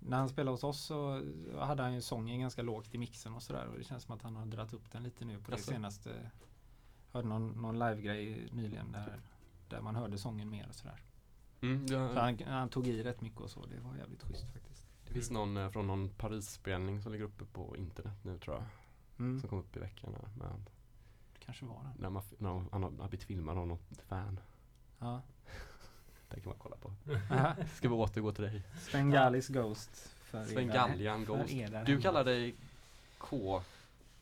när 0.06 0.16
han 0.16 0.28
spelade 0.28 0.50
hos 0.54 0.64
oss 0.64 0.80
så 0.84 1.22
hade 1.58 1.82
han 1.82 1.94
ju 1.94 2.00
sången 2.00 2.40
ganska 2.40 2.62
lågt 2.62 2.94
i 2.94 2.98
mixen 2.98 3.34
och 3.34 3.42
sådär. 3.42 3.66
Och 3.66 3.78
det 3.78 3.84
känns 3.84 4.02
som 4.02 4.14
att 4.14 4.22
han 4.22 4.36
har 4.36 4.46
dragit 4.46 4.72
upp 4.72 4.90
den 4.92 5.02
lite 5.02 5.24
nu 5.24 5.38
på 5.40 5.50
det 5.50 5.56
Jaså? 5.56 5.70
senaste. 5.70 6.30
Hörde 7.12 7.28
någon, 7.28 7.48
någon 7.48 7.78
live-grej 7.78 8.48
nyligen 8.52 8.92
där, 8.92 9.20
där 9.68 9.80
man 9.80 9.94
hörde 9.96 10.18
sången 10.18 10.50
mer 10.50 10.68
och 10.68 10.74
sådär. 10.74 11.02
Mm, 11.60 11.86
det, 11.86 11.88
Så 12.14 12.20
han, 12.20 12.38
han 12.46 12.68
tog 12.68 12.86
i 12.86 13.02
rätt 13.02 13.20
mycket 13.20 13.40
och 13.40 13.50
så. 13.50 13.66
Det 13.66 13.80
var 13.80 13.96
jävligt 13.96 14.22
schysst 14.22 14.52
faktiskt. 14.52 14.84
det 15.06 15.12
finns 15.12 15.30
någon 15.30 15.56
eh, 15.56 15.70
från 15.70 15.86
någon 15.86 16.08
Paris-spelning 16.08 17.02
som 17.02 17.12
ligger 17.12 17.24
uppe 17.24 17.44
på 17.44 17.76
internet 17.76 18.18
nu 18.22 18.38
tror 18.38 18.56
jag. 18.56 18.64
Mm. 19.18 19.40
Som 19.40 19.48
kom 19.48 19.58
upp 19.58 19.76
i 19.76 19.80
veckan. 19.80 20.14
här, 20.14 20.28
Men 20.48 20.64
Det 21.32 21.40
kanske 21.44 21.64
var 21.64 21.82
den. 21.82 21.92
när, 21.98 22.10
man, 22.10 22.22
när 22.38 22.64
han 22.72 22.82
har 22.82 23.08
blivit 23.08 23.24
filmad 23.26 23.58
av 23.58 23.66
något 23.66 24.00
fan. 24.08 24.40
Ja. 24.98 25.22
Det 26.34 26.40
kan 26.40 26.50
man 26.50 26.58
kolla 26.58 26.76
på. 26.76 26.92
Ska 27.76 27.88
vi 27.88 27.94
återgå 27.94 28.32
till 28.32 28.44
dig? 28.44 28.62
Svengalis 28.80 29.48
Ghost 29.48 30.14
Sven 30.30 30.68
Gallian 30.68 31.24
Var 31.24 31.36
Ghost. 31.36 31.54
den 31.72 31.84
Du 31.84 32.00
kallar 32.00 32.24
dig 32.24 32.54
K. 33.18 33.62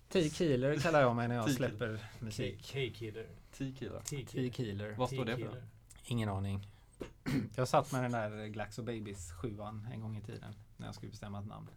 T-Keeler 0.08 0.78
kallar 0.78 1.00
jag 1.00 1.16
mig 1.16 1.28
när 1.28 1.34
jag 1.34 1.50
släpper 1.50 1.98
musik. 2.18 2.72
T-killar. 2.72 4.00
T-Keeler. 4.32 4.94
Vad 4.94 5.10
står 5.10 5.24
det 5.24 5.36
för? 5.36 5.62
Ingen 6.04 6.28
aning. 6.28 6.68
Jag 7.54 7.68
satt 7.68 7.92
med 7.92 8.02
den 8.02 8.12
där 8.12 8.46
Glaxo 8.46 8.82
Babies 8.82 9.32
sjuan 9.32 9.88
en 9.92 10.00
gång 10.00 10.16
i 10.16 10.20
tiden 10.20 10.54
när 10.76 10.86
jag 10.86 10.94
skulle 10.94 11.10
bestämma 11.10 11.40
ett 11.40 11.46
namn. 11.46 11.68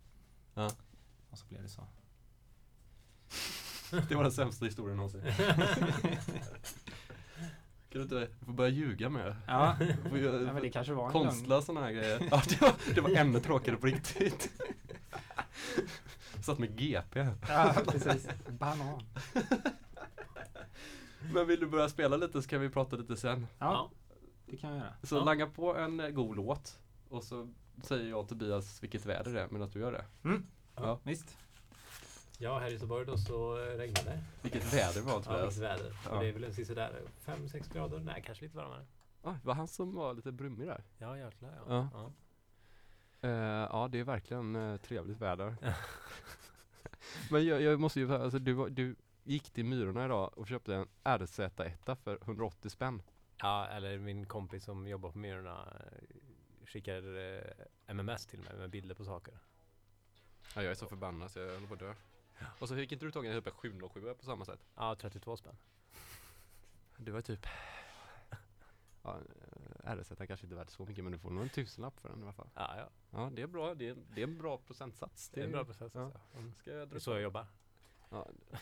Ja. 0.53 0.71
Och 1.29 1.37
så 1.37 1.45
blev 1.45 1.61
det 1.61 1.69
så. 1.69 1.87
Det 4.09 4.15
var 4.15 4.23
den 4.23 4.31
sämsta 4.31 4.65
historien 4.65 4.97
någonsin. 4.97 5.21
kan 7.95 8.07
du 8.07 8.15
inte 8.15 8.31
du 8.39 8.45
får 8.45 8.53
börja 8.53 8.69
ljuga 8.69 9.09
med? 9.09 9.35
Ja, 9.47 9.77
göra- 10.15 10.41
ja 10.41 10.53
men 10.53 10.61
det 10.61 10.69
kanske 10.69 10.93
var 10.93 11.05
en 11.05 11.11
Konstla 11.11 11.61
sådana 11.61 11.85
här 11.85 11.93
grejer. 11.93 12.19
Ja, 12.31 12.41
det 12.49 12.61
var, 12.61 12.73
det 12.95 13.01
var 13.01 13.09
ännu 13.09 13.39
tråkigare 13.39 13.77
på 13.79 13.87
riktigt. 13.87 14.49
Satt 16.41 16.59
med 16.59 16.77
GP. 16.79 17.19
Ja, 17.49 17.73
precis. 17.87 18.27
Banan. 18.49 19.01
Men 21.33 21.47
vill 21.47 21.59
du 21.59 21.65
börja 21.67 21.89
spela 21.89 22.17
lite 22.17 22.41
så 22.41 22.49
kan 22.49 22.61
vi 22.61 22.69
prata 22.69 22.95
lite 22.95 23.17
sen. 23.17 23.47
Ja, 23.59 23.91
det 24.45 24.57
kan 24.57 24.69
jag 24.69 24.79
göra. 24.79 24.93
Så 25.03 25.15
Ja. 25.15 25.23
langa 25.23 25.47
på 25.47 25.75
en 25.77 25.99
eh, 25.99 26.09
god 26.09 26.35
låt. 26.35 26.79
Och 27.09 27.23
så 27.23 27.49
säger 27.83 28.09
jag 28.09 28.19
och 28.19 28.29
Tobias 28.29 28.83
vilket 28.83 29.05
väder 29.05 29.33
det 29.33 29.41
är, 29.41 29.47
men 29.47 29.61
att 29.61 29.73
du 29.73 29.79
gör 29.79 29.91
det. 29.91 30.05
Ja. 30.75 30.99
Visst. 31.03 31.37
Ja, 32.39 32.59
här 32.59 32.69
i 32.69 32.73
Göteborg 32.73 33.05
då 33.05 33.17
så 33.17 33.57
eh, 33.57 33.77
regnar 33.77 34.03
det. 34.03 34.19
Vilket 34.41 34.73
väder 34.73 34.93
det 34.93 35.01
var 35.01 35.13
Ja, 35.13 35.21
Tobias. 35.21 35.43
vilket 35.43 35.63
väder. 35.63 35.93
Ja. 36.09 36.19
Det 36.19 36.27
är 36.27 36.33
väl 36.33 36.43
en 36.43 36.53
sisådär 36.53 37.01
5-6 37.25 37.73
grader. 37.73 37.99
Nej, 37.99 38.23
kanske 38.25 38.45
lite 38.45 38.57
varmare. 38.57 38.85
Ah, 39.21 39.31
det 39.31 39.47
var 39.47 39.53
han 39.53 39.67
som 39.67 39.95
var 39.95 40.13
lite 40.13 40.31
brummig 40.31 40.67
där. 40.67 40.83
Ja, 40.97 41.17
jäklar 41.17 41.49
ja. 41.55 41.63
Ja. 41.67 41.89
ja. 41.93 42.11
Eh, 43.29 43.67
ja, 43.71 43.87
det 43.91 43.99
är 43.99 44.03
verkligen 44.03 44.55
eh, 44.55 44.77
trevligt 44.77 45.21
väder. 45.21 45.55
Men 47.31 47.45
jag, 47.45 47.61
jag 47.61 47.79
måste 47.79 47.99
ju 47.99 48.07
säga, 48.07 48.23
alltså, 48.23 48.39
du, 48.39 48.69
du 48.69 48.95
gick 49.23 49.49
till 49.49 49.65
Myrorna 49.65 50.05
idag 50.05 50.37
och 50.37 50.47
köpte 50.47 50.75
en 50.75 50.87
RZ1 51.03 51.95
för 51.95 52.17
180 52.21 52.69
spänn. 52.69 53.01
Ja, 53.37 53.67
eller 53.67 53.97
min 53.97 54.25
kompis 54.25 54.63
som 54.63 54.87
jobbar 54.87 55.11
på 55.11 55.17
Myrorna 55.17 55.73
eh, 55.81 56.65
skickar 56.65 57.17
eh, 57.17 57.41
MMS 57.87 58.25
till 58.25 58.39
mig 58.39 58.53
med 58.57 58.69
bilder 58.69 58.95
på 58.95 59.05
saker. 59.05 59.33
Ja, 60.55 60.61
jag 60.63 60.71
är 60.71 60.75
så 60.75 60.87
förbannad 60.87 61.31
så 61.31 61.39
jag 61.39 61.53
håller 61.53 61.67
på 61.67 61.73
att 61.73 61.79
dö. 61.79 61.93
Och 62.59 62.67
så 62.69 62.75
fick 62.75 62.91
inte 62.91 63.05
du 63.05 63.11
tag 63.11 63.25
i 63.25 63.29
en 63.29 63.43
typ 63.43 63.53
707 63.53 64.13
på 64.19 64.25
samma 64.25 64.45
sätt? 64.45 64.59
Ja, 64.75 64.95
32 64.95 65.37
spänn. 65.37 65.55
Du 66.97 67.11
var 67.11 67.21
typ 67.21 67.45
Ja, 69.03 69.17
eh, 69.83 69.95
RZ 69.95 70.07
kanske 70.27 70.33
inte 70.45 70.55
är 70.55 70.57
värt 70.57 70.69
så 70.69 70.85
mycket 70.85 71.03
men 71.03 71.13
du 71.13 71.19
får 71.19 71.29
nog 71.29 71.43
en 71.43 71.49
tusenlapp 71.49 71.99
för 71.99 72.09
den 72.09 72.19
i 72.19 72.23
alla 72.23 72.33
fall. 72.33 72.49
Ja, 72.55 72.73
ja. 72.77 72.89
Ja, 73.11 73.29
det 73.33 73.41
är 73.41 73.47
bra. 73.47 73.73
Det 73.75 73.89
är, 73.89 73.95
det 74.15 74.21
är 74.21 74.27
en 74.27 74.37
bra 74.37 74.57
procentsats. 74.57 75.29
Det 75.29 75.41
är 75.41 75.45
en 75.45 75.51
bra 75.51 75.65
process. 75.65 75.91
ja. 75.95 76.03
Alltså. 76.03 76.19
Mm. 76.37 76.53
Ska 76.59 76.71
jag 76.71 76.89
Det 76.89 76.95
är 76.95 76.99
så 76.99 77.11
jag 77.11 77.21
jobbar. 77.21 77.45
Ja. 78.09 78.27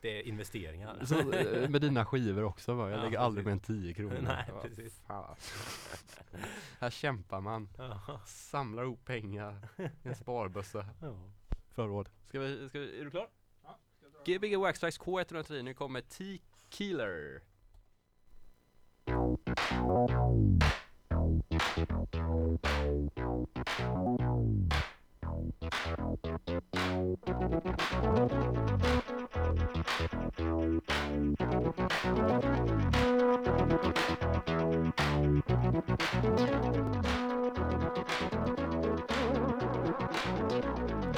Det 0.00 0.18
är 0.18 0.22
investeringar. 0.22 1.04
Så, 1.04 1.32
eh, 1.32 1.68
med 1.70 1.80
dina 1.80 2.04
skivor 2.04 2.42
också 2.44 2.74
va? 2.74 2.90
Jag 2.90 2.98
Ja, 2.98 3.04
lägger 3.04 3.18
aldrig 3.18 3.44
mer 3.46 3.52
än 3.52 3.60
10 3.60 3.94
kronor. 3.94 4.18
Nej, 4.22 4.44
Ja, 4.48 4.60
precis. 4.62 5.00
fan. 5.06 5.36
Här 6.80 6.90
kämpar 6.90 7.40
man. 7.40 7.68
Ja. 7.78 8.20
Samlar 8.26 8.82
ihop 8.82 9.04
pengar 9.04 9.68
i 9.78 10.08
en 10.08 10.14
sparbössa. 10.14 10.86
Ja 11.00 11.16
förråd. 11.76 12.08
Ska 12.24 12.40
vi, 12.40 12.68
ska 12.68 12.78
vi, 12.78 13.00
är 13.00 13.04
du 13.04 13.10
klar? 13.10 13.28
Ja. 13.64 13.78
Gbg 14.24 14.56
Waxtrax 14.56 14.98
K110, 15.00 15.62
nu 15.62 15.74
kommer 15.74 16.00
T-Killer. 16.00 17.42
Thank 19.08 19.40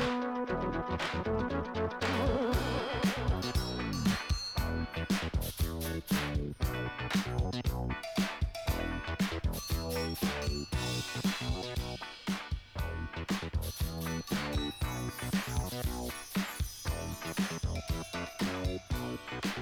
you. 0.03 0.17
Thank 19.31 19.58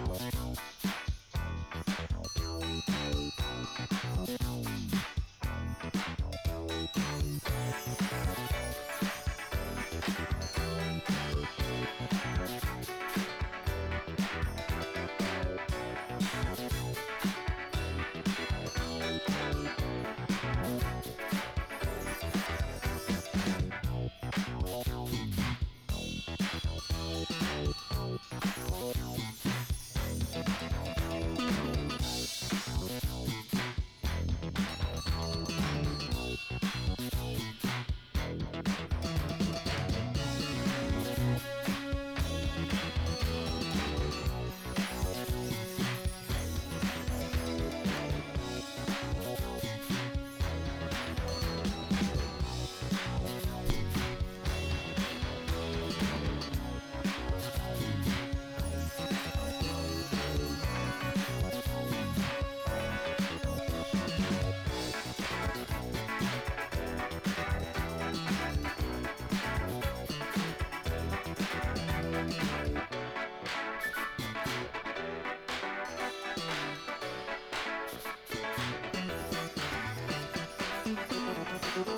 Thank 81.77 81.89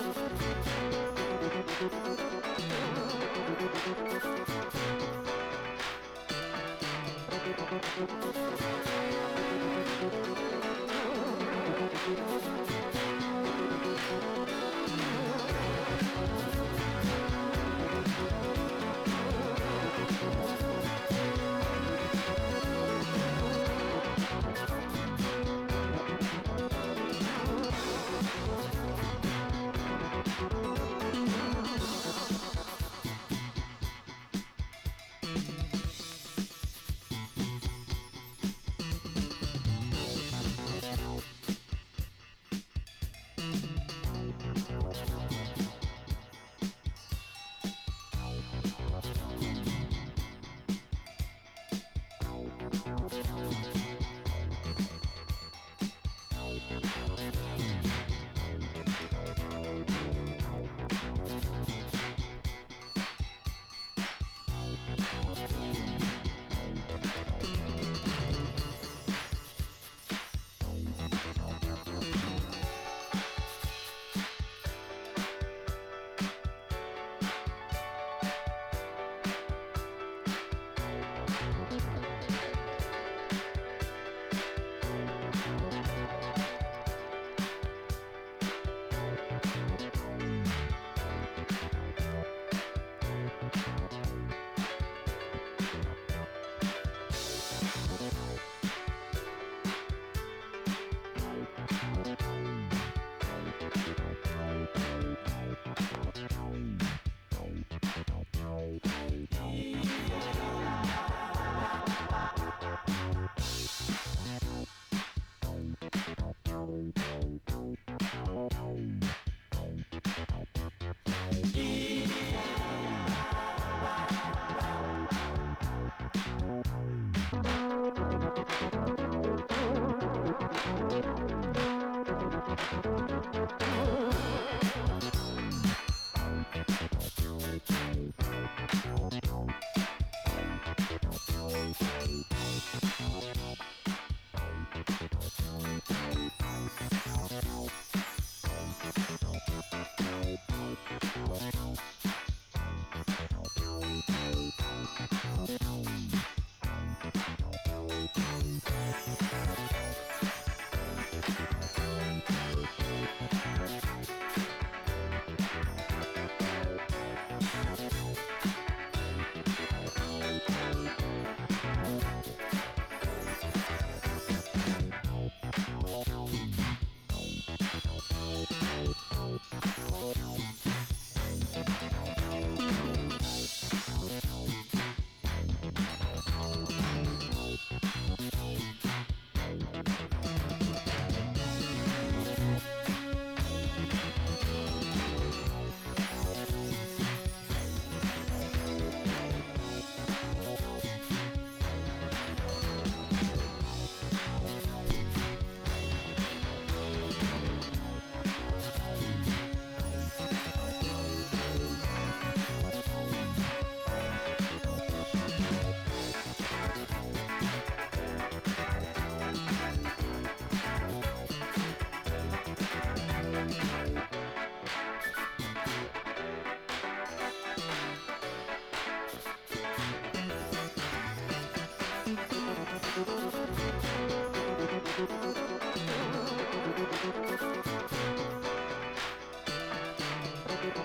you. 8.35 8.48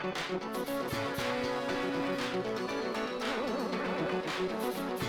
Thank 0.05 0.61
you. 5.01 5.04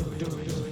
Oh, 0.00 0.67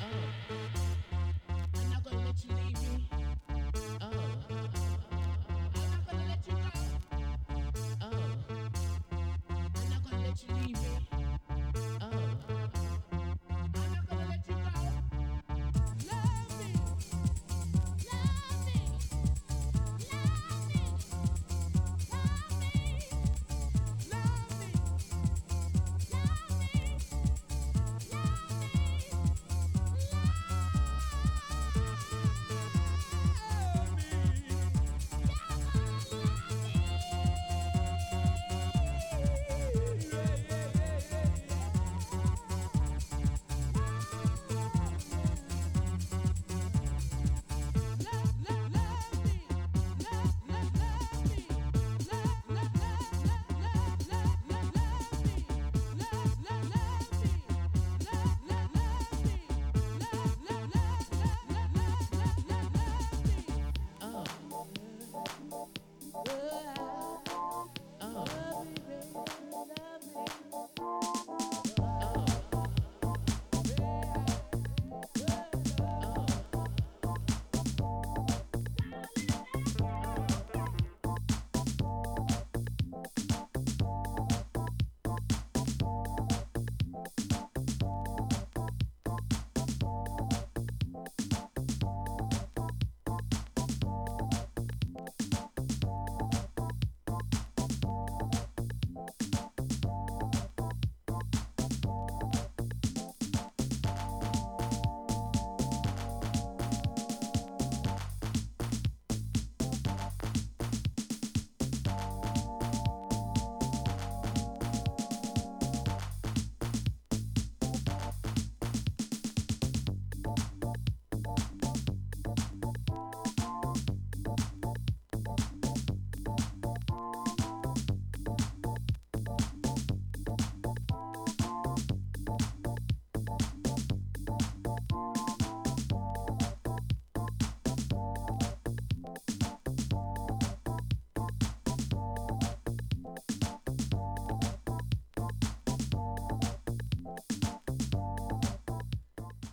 Oh. 0.00 0.91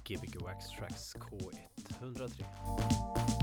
Gbg 0.09 0.41
Wax 0.41 0.71
Tracks 0.71 1.13
K103. 1.19 3.38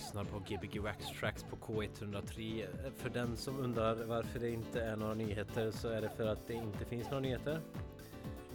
Lyssnar 0.00 0.24
på 0.24 0.38
Gbg 0.38 0.78
Wax 0.80 1.06
Tracks 1.20 1.42
på 1.44 1.56
K103. 1.56 2.66
För 2.96 3.10
den 3.10 3.36
som 3.36 3.58
undrar 3.60 4.04
varför 4.04 4.38
det 4.40 4.50
inte 4.50 4.82
är 4.82 4.96
några 4.96 5.14
nyheter 5.14 5.70
så 5.70 5.88
är 5.88 6.00
det 6.02 6.08
för 6.10 6.26
att 6.26 6.46
det 6.46 6.54
inte 6.54 6.84
finns 6.84 7.04
några 7.10 7.20
nyheter. 7.20 7.60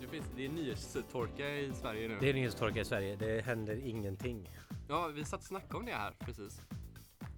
Det, 0.02 0.08
finns, 0.08 0.26
det 0.36 0.46
är 0.46 0.50
nyhetstorka 0.50 1.50
i 1.50 1.74
Sverige 1.74 2.08
nu. 2.08 2.18
Det 2.20 2.30
är 2.30 2.34
nyhetstorka 2.34 2.80
i 2.82 2.86
Sverige, 2.86 3.16
det 3.16 3.46
händer 3.46 3.76
ingenting. 3.88 4.50
Ja, 4.90 5.08
vi 5.08 5.26
satt 5.26 5.40
och 5.40 5.46
snackade 5.46 5.78
om 5.78 5.86
det 5.86 5.92
här 5.92 6.12
precis. 6.20 6.62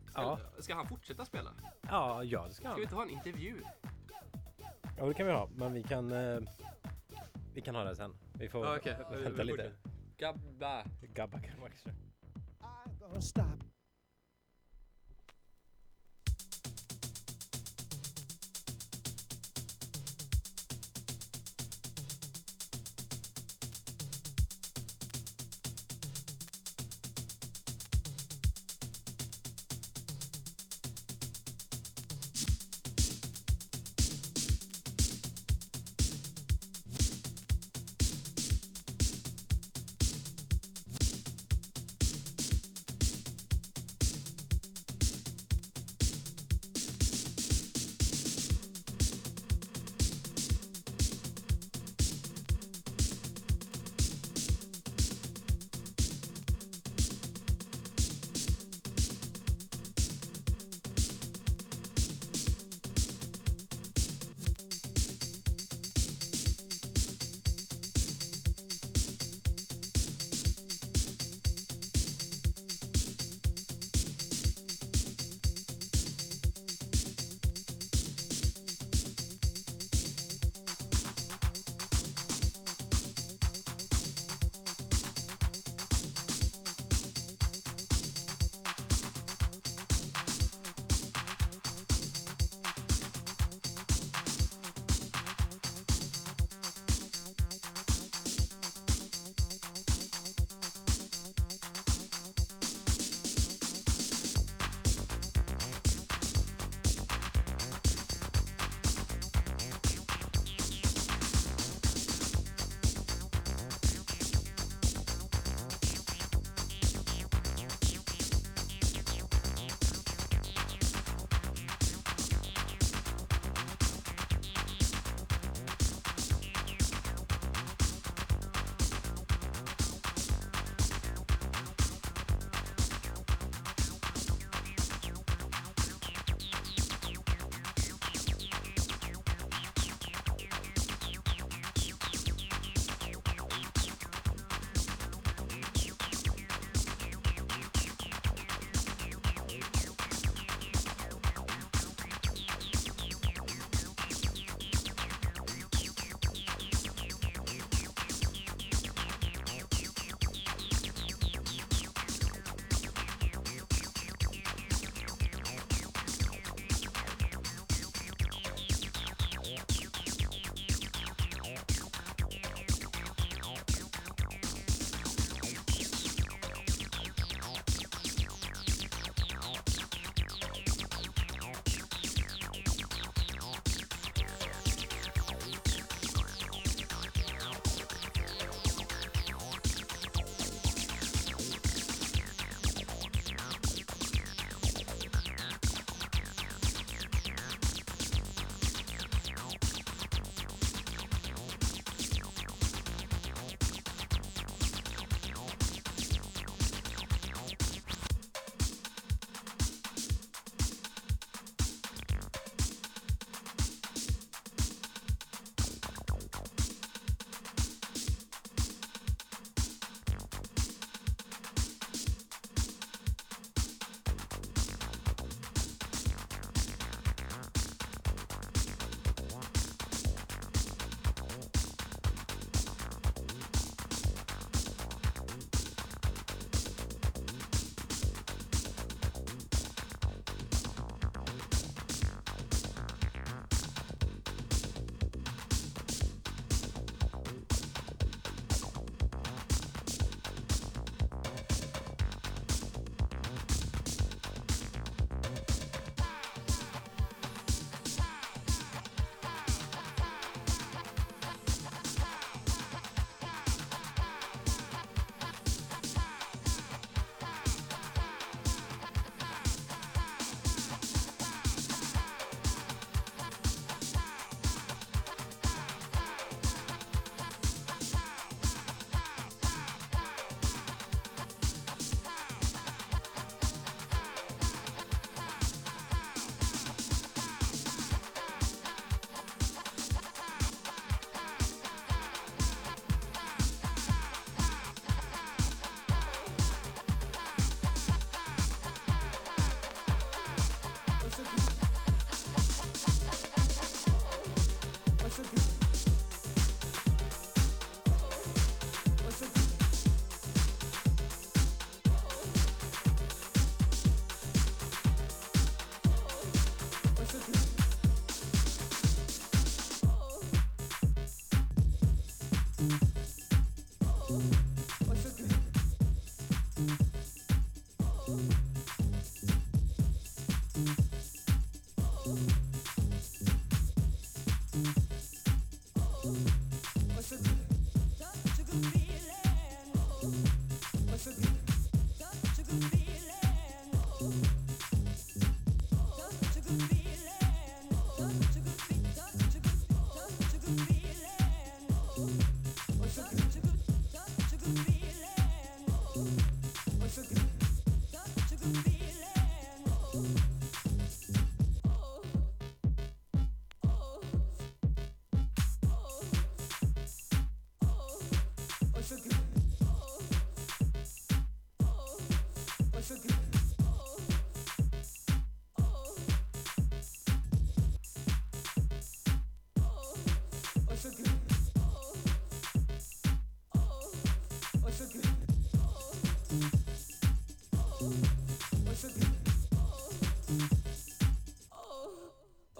Ska, 0.10 0.22
Ja. 0.22 0.40
ska 0.60 0.76
han 0.76 0.88
fortsätta 0.88 1.26
spela? 1.26 1.50
Ja, 1.82 2.24
ja 2.24 2.46
det 2.48 2.54
ska 2.54 2.62
Ska 2.62 2.68
han. 2.68 2.76
vi 2.78 2.84
inte 2.84 2.96
ha 2.96 3.04
en 3.04 3.10
intervju? 3.10 3.62
Ja, 4.98 5.06
det 5.06 5.14
kan 5.14 5.26
vi 5.26 5.32
ha, 5.32 5.50
men 5.56 5.74
vi 5.74 5.84
kan... 5.84 6.12
Eh, 6.12 6.40
vi 7.54 7.62
kan 7.62 7.76
ha 7.76 7.84
det 7.84 7.96
sen. 7.96 8.16
Vi 8.34 8.50
får 8.50 8.66
Ja, 8.66 8.78
okej. 8.78 8.98
vänta 9.24 9.44
lite. 9.44 9.72
Gabba. 10.18 10.84
Gabba. 11.02 11.38
I'm 11.38 13.00
gonna 13.00 13.22
stop. 13.22 13.57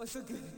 once 0.08 0.16
again. 0.16 0.57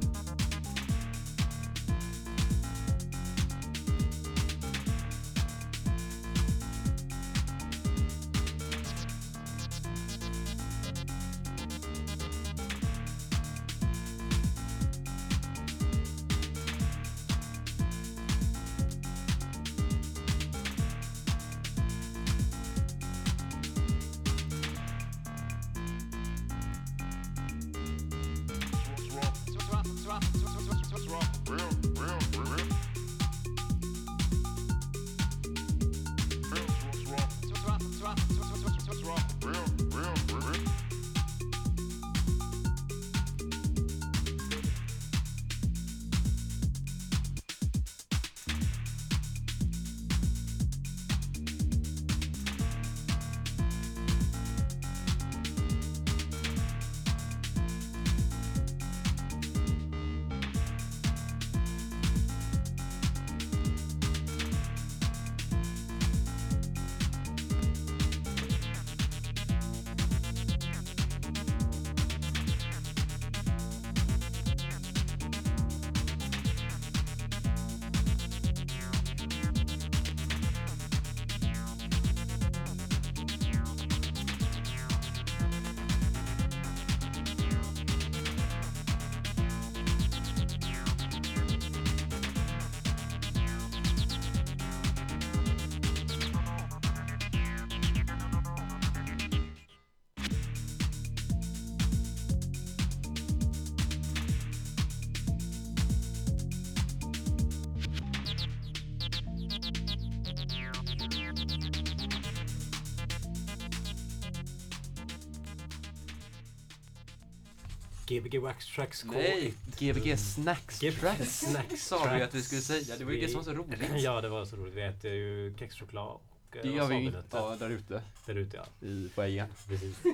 Gbg 118.11 118.39
Wax 118.39 118.65
Tracks 118.75 119.03
K. 119.03 119.11
Nej, 119.11 119.53
Gbg 119.79 120.17
Snacks 120.19 120.79
Gbg 120.79 120.99
Tracks. 120.99 121.39
Snacks 121.39 121.87
Sa 121.87 122.13
vi 122.13 122.23
att 122.23 122.35
vi 122.35 122.41
skulle 122.41 122.61
säga. 122.61 122.97
Det 122.97 123.05
var 123.05 123.11
ju 123.11 123.21
det 123.21 123.27
som 123.27 123.37
var 123.37 123.43
så 123.43 123.53
roligt. 123.53 123.79
Ja, 123.95 124.21
det 124.21 124.29
var 124.29 124.45
så 124.45 124.55
roligt. 124.55 124.73
Vi 124.73 124.81
äter 124.81 125.11
ju 125.11 125.53
kexchoklad 125.59 126.07
och 126.07 126.57
eh, 126.57 126.61
Det 126.61 126.69
gör 126.69 126.87
vi 126.87 126.95
ju 126.95 127.11
wasabi-nötter 127.11 127.37
ja, 127.37 127.55
där 127.59 127.69
ute 127.69 128.01
där 128.25 128.35
ute. 128.35 128.57
Ja. 128.57 128.87
i 128.87 129.09
foajén. 129.15 129.47
Precis. 129.67 129.95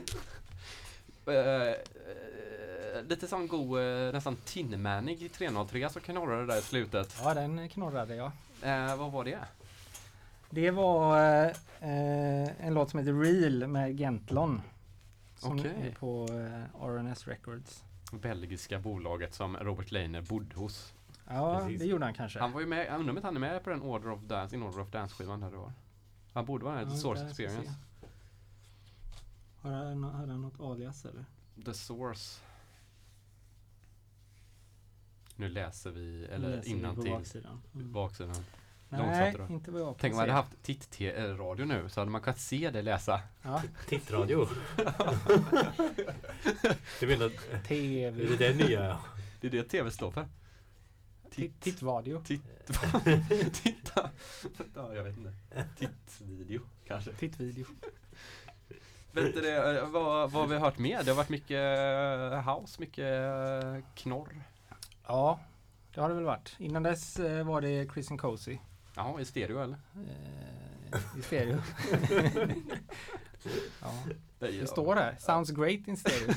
Eh, 1.28 1.68
eh, 1.68 3.04
lite 3.10 3.28
sån 3.28 3.48
god, 3.48 3.80
eh, 3.80 4.14
nästan 4.14 4.36
tinmanig 4.36 5.24
i 5.24 5.30
303 5.30 5.90
så 5.90 6.00
knorrade 6.00 6.42
det 6.42 6.48
där 6.48 6.60
i 6.60 6.62
slutet. 6.62 7.16
Ja, 7.24 7.34
den 7.34 7.70
knorrade 7.70 8.16
jag. 8.16 8.32
Eh, 8.62 8.96
vad 8.96 9.12
var 9.12 9.24
det? 9.24 9.40
Det 10.50 10.72
var 10.72 11.18
eh, 11.82 12.66
en 12.66 12.74
låt 12.74 12.90
som 12.90 13.00
heter 13.00 13.14
Real 13.14 13.68
med 13.68 13.98
Gentlon. 13.98 14.62
Som 15.38 15.60
Okej. 15.60 15.88
är 15.88 15.92
på 15.92 16.28
eh, 16.32 16.84
RNS 16.86 17.28
Records. 17.28 17.84
Belgiska 18.12 18.80
bolaget 18.80 19.34
som 19.34 19.58
Robert 19.58 19.92
Leiner 19.92 20.22
bodde 20.22 20.56
hos. 20.56 20.94
Ja, 21.28 21.60
Precis. 21.60 21.80
det 21.80 21.86
gjorde 21.86 22.06
han 22.06 22.14
kanske. 22.14 22.40
Han 22.40 22.52
var 22.52 22.60
ju 22.60 22.66
med, 22.68 22.88
jag 22.88 23.00
undrar 23.00 23.12
om 23.12 23.18
inte 23.18 23.28
han 23.28 23.36
är 23.36 23.40
med 23.40 23.64
på 23.64 23.70
den 23.70 23.82
Order 23.82 24.10
of 24.12 24.22
Dance, 24.22 24.56
in 24.56 24.64
Order 24.64 24.80
of 24.82 24.90
Dance-skivan 24.90 25.40
där 25.40 25.52
det 25.52 25.58
var. 25.58 25.74
Han 26.34 26.46
borde 26.46 26.66
vara 26.66 26.76
med, 26.76 26.86
Ja, 26.86 26.90
The 26.90 26.98
Source 26.98 27.24
vi 27.24 27.30
Experience. 27.30 27.74
Har 29.62 29.72
han, 29.72 30.04
hade 30.04 30.32
han 30.32 30.42
något 30.42 30.60
alias 30.60 31.06
eller? 31.06 31.26
The 31.66 31.74
Source. 31.74 32.42
Nu 35.36 35.50
läser 35.50 35.92
vi, 35.92 36.26
eller 36.26 36.50
läser 36.50 36.70
vi 36.70 36.80
innan 36.80 36.96
på 36.96 37.02
baksidan. 37.02 37.62
Mm. 37.76 37.92
baksidan. 37.92 38.36
Nej, 38.90 39.36
inte 39.50 39.72
vad 39.72 39.82
jag 39.82 39.96
Tänk 40.00 40.14
om 40.14 40.18
man 40.18 40.30
hade 40.30 40.34
haft 40.42 40.64
titt-radio 40.64 41.66
nu 41.66 41.90
så 41.90 42.02
hade 42.02 42.12
man 42.12 42.22
kunnat 42.22 42.40
se 42.40 42.70
det 42.70 42.82
läsa. 42.82 43.22
Ja, 43.42 43.62
Tittradio. 43.88 44.48
du 47.00 47.08
menar, 47.08 47.26
är 47.26 47.60
TV. 47.68 48.24
det 48.26 48.38
det 48.38 48.54
nya? 48.54 48.98
Det 49.42 49.48
är 49.48 49.52
det 49.52 49.64
tv 49.64 49.92
står 49.92 50.12
för. 50.12 50.28
Titt- 51.32 51.60
Tittradio. 51.62 52.24
Titt. 52.24 52.42
Titta. 53.54 54.10
Ja, 54.76 54.94
jag 54.94 55.04
vet 55.04 55.18
inte. 55.18 55.34
Tittvideo 55.78 56.62
kanske. 56.88 57.14
Tittvideo. 57.14 57.66
Vet 59.12 59.34
du 59.34 59.42
det, 59.42 59.78
eh, 59.80 59.90
vad, 59.90 60.32
vad 60.32 60.42
har 60.42 60.48
vi 60.48 60.58
hört 60.58 60.78
mer? 60.78 61.04
Det 61.04 61.12
har 61.12 61.16
varit 61.18 61.30
mycket 61.30 61.78
eh, 62.32 62.56
house, 62.56 62.82
mycket 62.82 63.06
eh, 63.06 63.78
knorr. 63.96 64.42
Ja, 65.08 65.40
det 65.94 66.02
har 66.02 66.10
det 66.10 66.16
väl 66.16 66.24
varit. 66.24 66.56
Innan 66.60 66.84
dess 66.84 67.20
var 67.20 67.62
det 67.62 67.92
Chris 67.94 68.12
and 68.12 68.22
Cozy. 68.22 68.58
Ja, 68.98 69.20
i 69.22 69.26
stereo 69.26 69.60
eller? 69.64 69.78
Eh, 70.94 71.20
I 71.20 71.22
stereo. 71.22 71.58
ja, 73.82 73.94
Det, 74.40 74.52
det 74.52 74.68
står 74.68 74.96
där. 74.96 75.16
Sounds 75.20 75.50
great 75.52 75.88
in 75.88 75.98
stereo. 75.98 76.34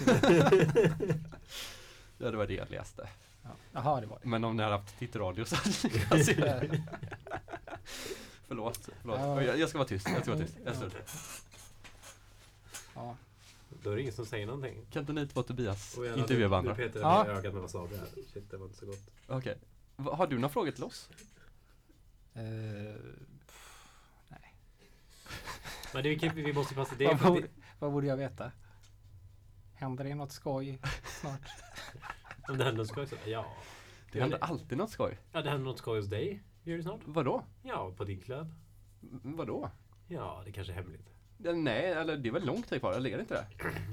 Ja, 2.19 2.31
det 2.31 2.37
var 2.37 2.47
det 2.47 2.55
jag 2.55 2.71
läste. 2.71 3.09
Ja. 3.43 3.51
Jaha, 3.73 4.01
det 4.01 4.07
var 4.07 4.19
det. 4.23 4.29
Men 4.29 4.45
om 4.45 4.57
ni 4.57 4.63
hade 4.63 4.75
haft 4.77 4.99
tittradio 4.99 5.45
så 5.45 5.57
hade 5.57 5.71
ni 5.85 5.91
kunnat 6.01 6.27
se 6.27 6.35
det. 6.35 6.83
Förlåt. 8.49 8.89
förlåt. 9.01 9.19
Ja. 9.21 9.43
Jag, 9.43 9.59
jag 9.59 9.69
ska 9.69 9.79
vara 9.79 9.89
tyst. 9.89 10.09
Jag 10.09 10.23
ska 10.23 10.35
vara 10.35 10.45
tyst. 10.45 10.57
Jag 10.65 10.75
ska 10.77 10.85
vara 10.85 10.95
Ja. 10.99 11.03
tyst. 11.05 11.45
Ja. 12.95 13.17
Då 13.83 13.91
är 13.91 13.95
det 13.97 14.01
ingen 14.03 14.15
som 14.15 14.27
säger 14.27 14.47
någonting. 14.47 14.87
Kan 14.93 15.01
inte 15.01 15.13
ni 15.13 15.27
två 15.27 15.43
Tobias 15.43 15.99
intervjua 16.17 16.49
varandra? 16.49 16.75
Nu 16.79 16.85
petar 16.89 17.01
Ja. 17.01 17.25
jag 17.27 17.35
i 17.37 17.39
ögat 17.39 17.53
med 17.55 17.63
wasabi 17.63 17.97
här. 17.97 18.07
Shit, 18.35 18.51
det 18.51 18.57
var 18.57 18.67
inte 18.67 18.79
så 18.79 18.87
gott. 18.87 19.01
Okej. 19.27 19.57
Va- 19.97 20.15
Har 20.17 20.27
du 20.27 20.35
några 20.39 20.49
frågor 20.53 20.71
till 20.71 20.85
oss? 20.85 21.09
Eh, 22.35 22.43
Men 25.95 26.03
det 26.03 26.09
är 26.15 26.19
kul, 26.19 26.31
vi 26.35 26.53
måste 26.53 26.75
passa. 26.75 26.95
Det 26.99 27.07
vad, 27.07 27.19
borde, 27.19 27.41
det, 27.41 27.49
vad 27.79 27.93
borde 27.93 28.07
jag 28.07 28.17
veta? 28.17 28.53
Händer 29.75 30.05
det 30.05 30.15
något 30.15 30.33
skoj 30.33 30.79
snart? 31.21 31.41
om 32.49 32.59
det 32.59 32.65
händer 32.65 32.79
något 32.83 32.89
skoj 32.89 33.07
så, 33.07 33.17
ja. 33.27 33.47
Det 34.13 34.21
händer 34.21 34.39
alltid 34.41 34.79
något 34.79 34.91
skoj. 34.91 35.19
Ja, 35.33 35.43
det 35.43 35.51
händer 35.51 35.65
något 35.65 35.79
skoj 35.79 35.99
hos 35.99 36.09
dig. 36.09 36.43
Gör 36.63 36.77
det 36.77 36.83
snart? 36.83 37.01
Vadå? 37.05 37.45
Ja, 37.63 37.93
på 37.97 38.05
din 38.05 38.21
klubb. 38.21 38.55
M- 39.03 39.21
Vadå? 39.25 39.71
Ja, 40.09 40.43
det 40.45 40.53
kanske 40.53 40.73
är 40.73 40.75
hemligt. 40.75 41.09
Ja, 41.39 41.53
Nej, 41.53 41.93
eller 41.93 42.17
det 42.17 42.29
är 42.29 42.33
väl 42.33 42.47
lång 42.47 42.63
tid 42.63 42.81
kvar, 42.81 42.93
eller 42.93 43.11
är 43.11 43.15
det 43.17 43.21
inte 43.21 43.35
det? 43.35 43.47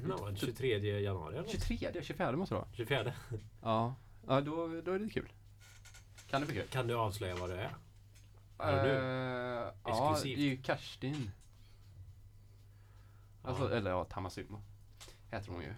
Ja, 0.09 0.25
den 0.25 0.35
23 0.35 0.99
januari 1.01 1.33
eller 1.33 1.41
något. 1.43 1.51
23, 1.51 2.03
24 2.03 2.31
måste 2.31 2.55
det 2.55 2.59
vara. 2.59 2.69
24. 2.73 3.13
Ja, 3.61 3.95
ja 4.27 4.41
då, 4.41 4.81
då 4.81 4.91
är 4.93 4.99
det 4.99 5.09
kul. 5.09 5.31
Kan 6.29 6.41
det 6.41 6.47
bli 6.47 6.55
kul? 6.55 6.67
Kan 6.67 6.87
du 6.87 6.93
avslöja 6.95 7.35
vad 7.35 7.49
det 7.49 7.61
är? 7.61 7.75
Är 8.59 8.83
det 8.85 8.97
Eh, 8.97 9.73
ja, 9.83 10.17
det 10.23 10.33
är 10.33 10.37
ju 10.37 10.63
Kerstin. 10.63 11.31
Alltså, 13.43 13.63
Ja. 13.71 13.75
eller 13.77 13.91
ja, 13.91 14.03
Tamasumo. 14.03 14.61
Heter 15.31 15.51
hon 15.51 15.61
ju. 15.61 15.73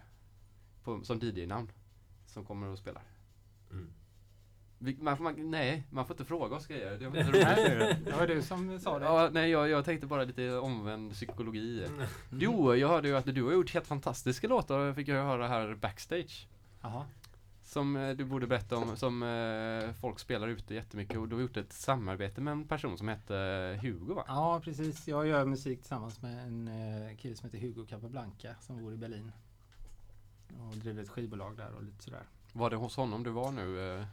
På, 0.84 1.04
som 1.04 1.20
DJ-namn. 1.20 1.72
Som 2.26 2.46
kommer 2.46 2.68
och 2.68 2.78
spelar. 2.78 3.04
Mm. 3.72 3.90
Vi, 4.82 4.98
man, 5.02 5.24
man, 5.24 5.52
nej, 5.52 5.88
man 5.90 6.06
får 6.06 6.14
inte 6.14 6.26
fråga 6.26 6.56
oss 6.56 6.68
grejer. 6.68 6.98
Det 7.00 7.10
var 7.10 7.18
inte 7.18 7.32
roligt. 7.32 8.06
Det 8.06 8.12
var 8.12 8.28
du 8.28 8.42
som 8.42 8.80
sa 8.80 9.00
det. 9.00 9.06
ja, 9.06 9.30
nej, 9.34 9.50
jag, 9.50 9.70
jag 9.70 9.86
tänkte 9.86 10.08
bara 10.08 10.24
lite 10.24 10.54
omvänd 10.58 11.12
psykologi. 11.14 11.86
Mm. 11.86 12.08
Jo, 12.32 12.76
jag 12.76 12.88
hörde 12.88 13.08
ju 13.08 13.18
att 13.18 13.26
du 13.26 13.44
har 13.44 13.52
gjort 13.52 13.74
helt 13.74 13.88
fantastiska 13.88 14.48
låtar, 14.48 14.94
fick 14.94 15.08
jag 15.08 15.24
höra 15.24 15.48
här 15.48 15.76
backstage. 15.76 16.48
Jaha. 16.82 17.06
Som 17.70 17.96
eh, 17.96 18.16
du 18.16 18.26
borde 18.26 18.48
berätta 18.48 18.78
om, 18.78 18.98
som 18.98 19.24
eh, 19.24 19.94
folk 19.94 20.20
spelar 20.20 20.48
ute 20.48 20.74
jättemycket 20.74 21.18
och 21.18 21.28
du 21.28 21.36
har 21.36 21.42
gjort 21.42 21.58
ett 21.58 21.74
samarbete 21.74 22.42
med 22.42 22.52
en 22.52 22.68
person 22.68 22.98
som 22.98 23.08
heter 23.08 23.76
Hugo 23.76 24.14
va? 24.14 24.24
Ja, 24.28 24.62
precis. 24.64 25.08
Jag 25.08 25.28
gör 25.28 25.46
musik 25.46 25.80
tillsammans 25.80 26.22
med 26.22 26.48
en 26.48 26.68
eh, 26.68 27.18
kille 27.18 27.36
som 27.36 27.46
heter 27.50 27.60
Hugo 27.60 27.86
Capablanca 27.86 28.56
som 28.62 28.82
bor 28.82 28.94
i 28.94 28.98
Berlin. 28.98 29.32
och 30.60 30.78
driver 30.78 31.04
ett 31.04 31.10
skivbolag 31.10 31.58
där 31.58 31.72
och 31.72 31.84
lite 31.84 32.04
sådär. 32.04 32.24
Var 32.54 32.70
det 32.70 32.76
hos 32.76 32.96
honom 32.96 33.24
du 33.24 33.30
var 33.30 33.52
nu? 33.52 34.00
Eh? 34.00 34.06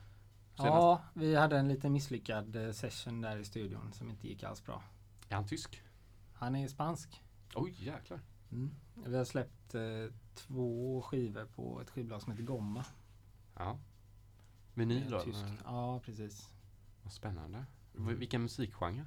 Ja, 0.56 1.02
vi 1.14 1.34
hade 1.34 1.58
en 1.58 1.68
lite 1.68 1.88
misslyckad 1.88 2.56
eh, 2.56 2.72
session 2.72 3.20
där 3.20 3.36
i 3.36 3.44
studion 3.44 3.92
som 3.92 4.10
inte 4.10 4.28
gick 4.28 4.42
alls 4.42 4.64
bra. 4.64 4.82
Är 5.28 5.34
han 5.34 5.46
tysk? 5.46 5.82
Han 6.32 6.56
är 6.56 6.68
spansk. 6.68 7.22
Oj 7.54 7.74
jäklar. 7.84 8.20
Mm. 8.52 8.70
Vi 9.06 9.16
har 9.16 9.24
släppt 9.24 9.74
eh, 9.74 9.82
två 10.34 11.02
skivor 11.02 11.44
på 11.44 11.80
ett 11.80 11.90
skivbolag 11.90 12.22
som 12.22 12.32
heter 12.32 12.44
Gomma. 12.44 12.84
Ja. 13.56 13.78
Vinyl 14.74 15.10
då? 15.10 15.20
Tysk. 15.20 15.44
Ja, 15.64 16.00
precis. 16.04 16.50
Vad 17.02 17.12
spännande. 17.12 17.64
V- 17.92 18.14
Vilken 18.14 18.42
musikgenre? 18.42 19.06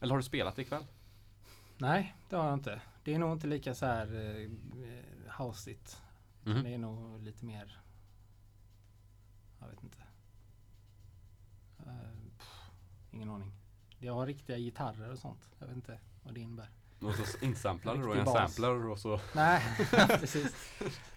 Eller 0.00 0.10
har 0.10 0.16
du 0.18 0.22
spelat 0.24 0.58
ikväll? 0.58 0.86
Nej, 1.78 2.16
det 2.28 2.36
har 2.36 2.44
jag 2.44 2.54
inte. 2.54 2.80
Det 3.04 3.14
är 3.14 3.18
nog 3.18 3.32
inte 3.32 3.46
lika 3.46 3.74
så 3.74 3.86
här 3.86 4.06
eh, 4.14 4.50
houseigt. 5.38 6.02
Mhm. 6.44 6.62
Det 6.64 6.74
är 6.74 6.78
nog 6.78 7.22
lite 7.22 7.44
mer 7.44 7.80
Jag 9.60 9.68
vet 9.68 9.82
inte. 9.82 9.98
Eh, 11.78 12.10
pff, 12.38 12.48
ingen 13.10 13.30
aning. 13.30 13.52
Jag 13.98 14.14
har 14.14 14.26
riktiga 14.26 14.58
gitarrer 14.58 15.10
och 15.12 15.18
sånt. 15.18 15.50
Jag 15.58 15.66
vet 15.66 15.76
inte 15.76 16.00
vad 16.22 16.34
det 16.34 16.40
innebär. 16.40 16.70
Och 17.00 17.14
så 17.14 17.44
insamplar 17.44 17.96
du 17.96 18.02
då 18.02 18.12
en 18.14 18.26
sampler 18.26 18.86
och 18.90 18.98
så 18.98 19.20
Nej, 19.34 19.62
precis. 20.08 20.72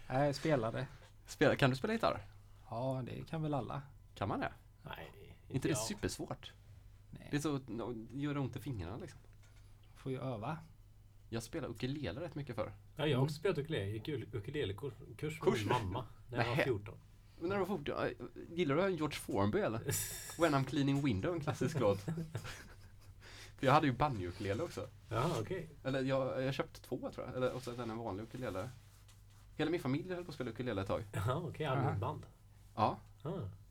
Nej, 0.09 0.25
jag 0.25 0.35
spelade. 0.35 0.87
Spelar, 1.31 1.55
Kan 1.55 1.69
du 1.69 1.75
spela 1.75 1.93
gitarr? 1.93 2.25
Ja, 2.69 3.03
det 3.05 3.27
kan 3.29 3.41
väl 3.43 3.53
alla. 3.53 3.81
Kan 4.15 4.27
man 4.29 4.39
det? 4.39 4.51
Nej, 4.83 5.11
inte 5.49 5.67
det 5.67 5.71
är 5.71 5.75
jag. 5.75 5.77
supersvårt? 5.87 6.53
Det 7.11 7.17
är 7.27 7.29
Nej, 7.31 7.41
så, 7.41 7.57
det 8.11 8.19
gör 8.21 8.37
ont 8.37 8.55
i 8.55 8.59
fingrarna 8.59 8.97
liksom. 8.97 9.19
får 9.95 10.11
ju 10.11 10.19
öva. 10.21 10.57
Jag 11.29 11.43
spelade 11.43 11.73
ukulele 11.73 12.21
rätt 12.21 12.35
mycket 12.35 12.55
förr. 12.55 12.73
Ja, 12.95 13.07
jag 13.07 13.17
har 13.17 13.23
också 13.23 13.35
spelat 13.35 13.57
ukulele. 13.57 13.83
Jag 13.85 13.93
gick 13.93 14.07
ul- 14.07 14.29
ukulelekurs 14.35 14.93
med 15.07 15.19
Kurs? 15.19 15.39
min 15.43 15.67
mamma 15.67 16.05
när 16.29 16.37
jag 16.37 16.45
var 16.45 16.55
Nähä. 16.55 16.63
14. 16.63 16.97
Men 17.39 17.49
när 17.49 17.55
du 17.55 17.59
var 17.65 17.77
fort, 17.77 17.87
ja, 17.87 18.07
gillar 18.49 18.75
du 18.75 18.89
George 18.95 19.15
Formby 19.19 19.59
eller? 19.59 19.79
When 20.41 20.53
I'm 20.55 20.63
cleaning 20.65 21.01
window, 21.05 21.33
en 21.35 21.41
klassisk 21.41 21.79
låt. 21.79 21.99
För 23.57 23.65
jag 23.65 23.73
hade 23.73 23.87
ju 23.87 23.93
banjo-ukulele 23.93 24.63
också. 24.63 24.87
Ja, 25.09 25.31
okej. 25.41 25.69
Eller 25.83 26.01
jag, 26.03 26.43
jag 26.43 26.53
köpte 26.53 26.81
två 26.81 27.11
tror 27.11 27.27
jag. 27.27 27.35
Eller 27.35 27.51
och 27.53 27.61
sen 27.63 27.79
en 27.89 27.97
vanlig 27.97 28.23
ukulele. 28.23 28.69
Hela 29.59 29.71
min 29.71 29.79
familj 29.81 30.13
höll 30.13 30.23
på 30.25 30.29
att 30.29 30.35
spela 30.35 30.49
ukulele 30.49 30.81
ett 30.81 30.87
tag. 30.87 31.03
Jaha, 31.11 31.35
okej. 31.35 31.65
Allmänband. 31.65 32.25
Ja. 32.75 32.99
Ah. 33.23 33.29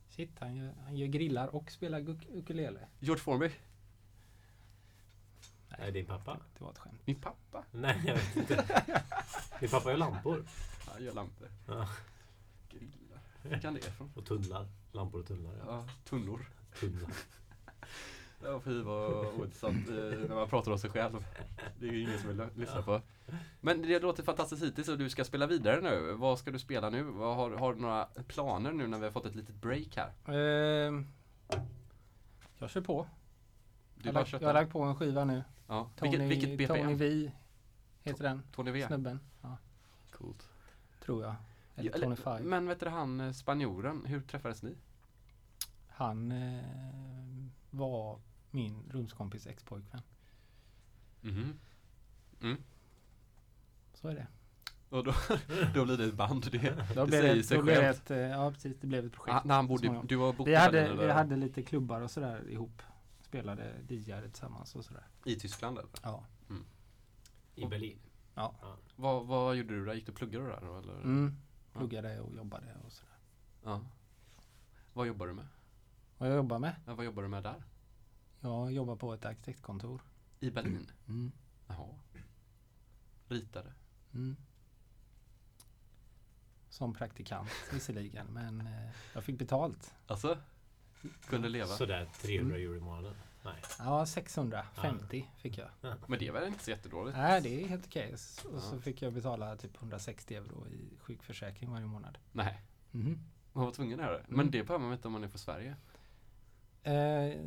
Shit, 0.09 0.31
han 0.39 0.55
gör, 0.55 0.73
han 0.83 0.95
gör 0.97 1.07
grillar 1.07 1.47
och 1.55 1.71
spelar 1.71 1.99
uk- 1.99 2.27
ukulele. 2.33 2.79
George 2.99 3.21
Formby, 3.23 3.51
Nej, 5.79 5.91
din 5.91 6.05
pappa? 6.05 6.37
Det 6.57 6.63
var 6.63 6.71
ett 6.71 6.77
skämt. 6.77 7.01
min 7.05 7.21
pappa. 7.21 7.63
Nej, 7.71 8.01
jag 8.05 8.15
vet 8.15 8.35
inte. 8.35 8.55
Din 9.59 9.69
pappa 9.69 9.89
gör 9.89 9.97
lampor. 9.97 10.45
Han 10.87 11.03
gör 11.03 11.13
lampor. 11.13 11.47
Ja. 11.67 11.89
Grillar. 12.69 13.19
Var 13.43 13.59
kan 13.59 13.73
det 13.73 13.79
ifrån? 13.79 14.11
Och 14.15 14.25
tunnlar. 14.25 14.67
Lampor 14.91 15.19
och 15.19 15.27
tunnlar. 15.27 15.53
Ja. 15.57 15.63
Ja, 15.67 15.87
tunnor. 16.03 16.45
Tunnlar. 16.79 17.11
Ja, 18.43 18.59
fy 18.59 18.81
vad 18.81 19.25
ointressant 19.25 19.89
eh, 19.89 19.95
när 19.95 20.35
man 20.35 20.49
pratar 20.49 20.71
om 20.71 20.79
sig 20.79 20.89
själv. 20.89 21.25
Det 21.79 21.87
är 21.87 21.91
ju 21.91 22.01
ingen 22.01 22.19
som 22.19 22.27
vill 22.29 22.47
lyssna 22.55 22.81
på. 22.81 23.01
Men 23.61 23.81
det 23.81 23.99
låter 23.99 24.23
fantastiskt 24.23 24.63
hittills 24.63 24.87
och 24.89 24.97
du 24.97 25.09
ska 25.09 25.23
spela 25.25 25.47
vidare 25.47 25.81
nu. 25.81 26.13
Vad 26.13 26.39
ska 26.39 26.51
du 26.51 26.59
spela 26.59 26.89
nu? 26.89 27.03
Vad 27.03 27.35
har, 27.35 27.51
har 27.51 27.73
du 27.73 27.79
några 27.79 28.05
planer 28.27 28.71
nu 28.71 28.87
när 28.87 28.97
vi 28.97 29.03
har 29.03 29.11
fått 29.11 29.25
ett 29.25 29.35
litet 29.35 29.55
break 29.55 29.95
här? 29.97 30.35
Ehm, 30.87 31.07
jag 32.57 32.69
kör 32.69 32.81
på. 32.81 33.07
Du 33.95 34.07
Jag, 34.07 34.13
bara 34.13 34.19
har 34.19 34.23
lagt- 34.23 34.31
jag 34.31 34.39
har 34.39 34.41
köttar. 34.41 34.53
lagt 34.53 34.71
på 34.71 34.81
en 34.83 34.95
skiva 34.95 35.25
nu. 35.25 35.43
Ja. 35.67 35.89
Tony, 35.95 36.11
Vilket, 36.17 36.29
vilket 36.29 36.57
BPM? 36.57 36.77
Tony 36.83 36.93
V 36.95 37.31
heter 38.03 38.23
den. 38.23 38.43
Tony 38.55 38.71
V? 38.71 38.87
Snubben. 38.87 39.19
Ja, 39.41 39.57
Coolt. 40.11 40.49
tror 41.05 41.23
jag. 41.23 41.35
Eller 41.75 41.91
Ja, 41.91 41.97
Tony 42.03 42.15
Five. 42.15 42.39
Men 42.43 42.67
vet 42.67 42.79
du 42.79 42.89
han 42.89 43.19
eh, 43.19 43.31
spanjoren, 43.31 44.05
hur 44.05 44.21
träffades 44.21 44.63
ni? 44.63 44.75
Han 45.87 46.31
eh, 46.31 46.63
var 47.69 48.19
min 48.51 48.83
rumskompis 48.91 49.47
ex-pojkvän. 49.47 50.01
Mhm. 51.21 51.59
Mm. 52.41 52.57
Så 53.93 54.07
är 54.07 54.15
det. 54.15 54.27
Och 54.89 55.03
då, 55.03 55.13
då 55.73 55.85
blir 55.85 55.97
det 55.97 56.05
ett 56.05 56.13
band. 56.13 56.51
Det, 56.51 56.57
Då 56.95 57.01
det 57.01 57.07
blev 57.07 57.21
säger 57.21 57.35
det, 57.35 57.43
sig 57.43 57.57
då 57.57 57.63
blev 57.63 57.75
det 57.75 57.81
självt. 57.81 57.99
ett, 58.01 58.11
eh, 58.11 58.17
ja 58.17 58.51
precis, 58.51 58.77
det 58.81 58.87
blev 58.87 59.05
ett 59.05 59.13
projekt. 59.13 59.35
Ah, 59.35 59.41
när 59.45 59.55
han 59.55 59.67
bodde, 59.67 60.01
du 60.03 60.17
bott 60.17 60.47
vi, 60.47 60.55
hade, 60.55 60.95
vi 60.95 61.11
hade 61.11 61.35
lite 61.35 61.63
klubbar 61.63 62.01
och 62.01 62.11
sådär 62.11 62.49
ihop. 62.49 62.81
Spelade 63.21 63.73
DJare 63.87 64.29
tillsammans 64.29 64.75
och 64.75 64.85
sådär. 64.85 65.07
I 65.25 65.35
Tyskland 65.35 65.77
eller? 65.77 65.89
Ja. 66.03 66.23
I 67.55 67.65
Berlin. 67.65 67.99
Ja. 68.35 68.55
Vad, 68.95 69.27
vad 69.27 69.55
gjorde 69.55 69.75
du 69.75 69.85
där? 69.85 69.93
Gick 69.93 70.05
du 70.05 70.11
och 70.11 70.17
pluggade 70.17 70.45
där 70.45 70.79
eller? 70.79 70.93
Mm. 70.93 71.35
Pluggade 71.73 72.19
och 72.19 72.35
jobbade 72.35 72.65
och 72.85 72.91
sådär. 72.91 73.15
Ja. 73.63 73.81
Vad 74.93 75.07
jobbar 75.07 75.27
du 75.27 75.33
med? 75.33 75.47
Vad 76.17 76.29
jag 76.29 76.35
jobbar 76.35 76.59
med? 76.59 76.75
Ja, 76.85 76.95
vad 76.95 77.05
jobbar 77.05 77.23
du 77.23 77.29
med 77.29 77.43
där? 77.43 77.63
Jag 78.41 78.71
jobbar 78.71 78.95
på 78.95 79.13
ett 79.13 79.25
arkitektkontor. 79.25 80.01
I 80.39 80.51
Berlin? 80.51 80.91
Mm. 81.07 81.31
Jaha. 81.67 81.87
Ritare? 83.27 83.73
Mm. 84.13 84.35
Som 86.69 86.93
praktikant 86.93 87.49
visserligen, 87.73 88.27
men 88.27 88.61
eh, 88.67 88.89
jag 89.13 89.23
fick 89.23 89.37
betalt. 89.39 89.93
Alltså? 90.07 90.37
Kunde 91.27 91.49
leva? 91.49 91.67
Sådär 91.67 92.09
300 92.21 92.55
Mm. 92.55 92.67
euro 92.67 92.77
i 92.77 92.79
månaden. 92.79 93.15
Nej. 93.43 93.61
Ja, 93.79 94.05
650 94.05 95.25
fick 95.37 95.57
jag. 95.57 95.69
Men 96.07 96.19
det 96.19 96.31
väl 96.31 96.47
inte 96.47 96.63
så 96.63 96.71
jättedåligt? 96.71 97.17
Nej, 97.17 97.41
det 97.41 97.63
är 97.63 97.67
helt 97.67 97.85
okej. 97.85 98.13
Och 98.13 98.19
så 98.19 98.75
Ja. 98.75 98.81
fick 98.81 99.01
jag 99.01 99.13
betala 99.13 99.55
typ 99.55 99.75
160 99.77 100.35
euro 100.35 100.67
i 100.67 100.97
sjukförsäkring 100.99 101.71
varje 101.71 101.85
månad. 101.85 102.17
Nej. 102.31 102.61
Mhm. 102.91 103.19
Man 103.53 103.65
var 103.65 103.71
tvungen 103.71 103.99
att 103.99 104.05
göra 104.05 104.17
det. 104.17 104.25
Men 104.27 104.39
Mm. 104.39 104.51
det 104.51 104.63
behöver 104.63 104.85
man 104.85 104.93
inte 104.93 105.07
om 105.07 105.11
man 105.11 105.23
är 105.23 105.27
från 105.27 105.39
Sverige. 105.39 105.75
Eh, 106.93 107.37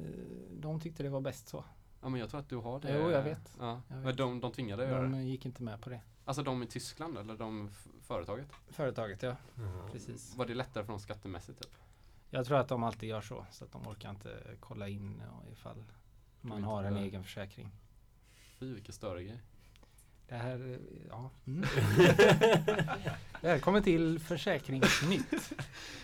de 0.50 0.80
tyckte 0.80 1.02
det 1.02 1.08
var 1.08 1.20
bäst 1.20 1.48
så. 1.48 1.64
Ja 2.02 2.08
men 2.08 2.20
jag 2.20 2.30
tror 2.30 2.40
att 2.40 2.48
du 2.48 2.56
har 2.56 2.80
det. 2.80 2.98
Jo, 2.98 3.10
jag 3.10 3.22
vet. 3.22 3.56
Ja. 3.58 3.80
Jag 3.88 3.96
vet. 3.96 4.04
Men 4.04 4.16
de, 4.16 4.40
de 4.40 4.52
tvingade 4.52 4.82
dig 4.82 4.90
att 4.92 4.96
göra 4.98 5.08
det? 5.08 5.12
De 5.16 5.22
gick 5.26 5.46
inte 5.46 5.62
med 5.62 5.80
på 5.80 5.90
det. 5.90 6.00
Alltså 6.24 6.42
de 6.42 6.62
i 6.62 6.66
Tyskland 6.66 7.18
eller 7.18 7.36
de 7.36 7.70
företaget? 8.02 8.46
Företaget 8.68 9.22
ja, 9.22 9.36
Ja. 9.54 9.88
precis. 9.92 10.36
Var 10.36 10.46
det 10.46 10.54
lättare 10.54 10.84
för 10.84 10.92
dem 10.92 11.00
skattemässigt 11.00 11.62
typ? 11.62 11.72
Jag 12.30 12.46
tror 12.46 12.58
att 12.58 12.68
de 12.68 12.82
alltid 12.82 13.08
gör 13.08 13.20
så. 13.20 13.46
Så 13.50 13.64
att 13.64 13.72
de 13.72 13.88
orkar 13.88 14.10
inte 14.10 14.42
kolla 14.60 14.88
in 14.88 15.22
ja, 15.26 15.52
ifall 15.52 15.84
man 16.40 16.62
har 16.64 16.84
en 16.84 16.94
det. 16.94 17.00
egen 17.00 17.24
försäkring. 17.24 17.68
Fy 18.58 18.74
vilken 18.74 18.92
störig 18.92 19.26
grej. 19.28 19.40
Det 20.32 20.38
här, 20.38 20.72
eh, 20.72 20.78
ja. 21.08 21.30
Mm. 21.46 21.64
Välkommen 23.40 23.82
till 23.82 24.18
Försäkringsnytt. 24.18 25.52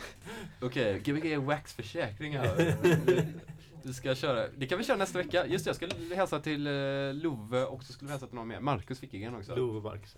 Okej, 0.61 0.99
Gbg 0.99 1.37
Wax 1.37 1.75
försäkring 1.75 2.37
här. 2.39 2.77
Du 3.83 3.93
ska 3.93 4.15
köra, 4.15 4.49
det 4.49 4.67
kan 4.67 4.79
vi 4.79 4.85
köra 4.85 4.97
nästa 4.97 5.19
vecka. 5.19 5.47
Just 5.47 5.65
det, 5.65 5.69
jag 5.69 5.77
skulle 5.77 6.15
hälsa 6.15 6.41
till 6.41 6.67
eh, 6.67 6.73
Love 7.15 7.65
och 7.65 7.85
så 7.85 7.93
skulle 7.93 8.07
vi 8.07 8.13
hälsa 8.13 8.27
till 8.27 8.35
någon 8.35 8.49
mer. 8.49 8.61
Marcus 8.61 9.03
Wickingen 9.03 9.35
också. 9.35 9.57
Love 9.57 9.81
Marcus. 9.81 10.17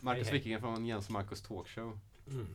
Marcus 0.00 0.26
hej. 0.26 0.32
Wickingen 0.32 0.60
från 0.60 0.86
Jens 0.86 1.06
och 1.06 1.12
Marcus 1.12 1.42
Talkshow. 1.42 1.98
Mm. 2.30 2.46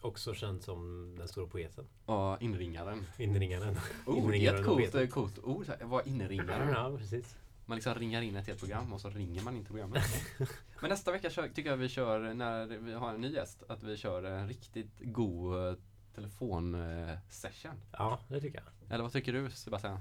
Också 0.00 0.34
känd 0.34 0.62
som 0.62 1.14
den 1.18 1.28
stora 1.28 1.46
poeten. 1.46 1.84
Ja, 2.06 2.38
inringaren. 2.40 3.06
Inringaren. 3.18 3.76
Oh, 4.06 4.14
det 4.14 4.20
är 4.20 4.24
Inringaren 4.24 4.60
ett 4.60 4.66
coolt, 4.66 4.94
eh, 4.94 5.06
coolt 5.06 5.38
ord. 5.38 5.66
Vad 5.82 6.06
inringaren. 6.06 6.68
Ja, 6.68 6.98
precis. 6.98 7.36
Man 7.66 7.76
liksom 7.76 7.94
ringar 7.94 8.22
in 8.22 8.36
ett 8.36 8.46
helt 8.46 8.58
program 8.60 8.92
och 8.92 9.00
så 9.00 9.10
ringer 9.10 9.42
man 9.42 9.56
inte 9.56 9.68
programmet. 9.68 10.02
Men 10.80 10.90
nästa 10.90 11.12
vecka 11.12 11.30
kör, 11.30 11.48
tycker 11.48 11.70
jag 11.70 11.76
vi 11.76 11.88
kör, 11.88 12.34
när 12.34 12.66
vi 12.66 12.92
har 12.92 13.14
en 13.14 13.20
ny 13.20 13.32
gäst, 13.32 13.62
att 13.68 13.82
vi 13.82 13.96
kör 13.96 14.22
en 14.22 14.48
riktigt 14.48 14.92
god 15.00 15.68
eh, 15.68 15.74
telefonsession. 16.14 17.80
Ja, 17.92 18.18
det 18.28 18.40
tycker 18.40 18.58
jag. 18.64 18.92
Eller 18.94 19.02
vad 19.02 19.12
tycker 19.12 19.32
du 19.32 19.50
Sebastian? 19.50 19.98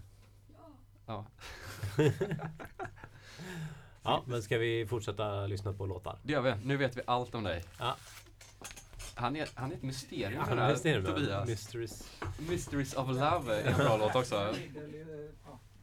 Ja, 1.06 1.26
Ja, 4.04 4.24
men 4.28 4.44
ska 4.44 4.58
vi 4.58 4.86
fortsätta 4.88 5.48
lyssna 5.48 5.74
på 5.74 5.86
låtar? 5.86 6.20
det 6.24 6.34
gör 6.34 6.42
vi. 6.42 6.54
Nu 6.64 6.78
vet 6.78 6.98
vi 6.98 7.02
allt 7.08 7.36
om 7.36 7.44
dig. 7.44 7.64
Ja. 7.80 7.96
Han 9.16 9.36
är, 9.36 9.50
han 9.54 9.72
är 9.72 9.76
ett 9.76 9.82
mysterium 9.82 10.34
Ja, 10.34 10.40
den 10.40 10.58
men 10.58 10.94
här. 10.94 11.02
Tobias. 11.04 11.50
Mysteries. 11.50 12.12
Mysteries 12.50 12.94
of 12.94 13.08
Love 13.08 13.62
är 13.62 13.72
en 13.72 13.78
bra 13.78 13.98
låt 13.98 14.16
också. 14.16 14.56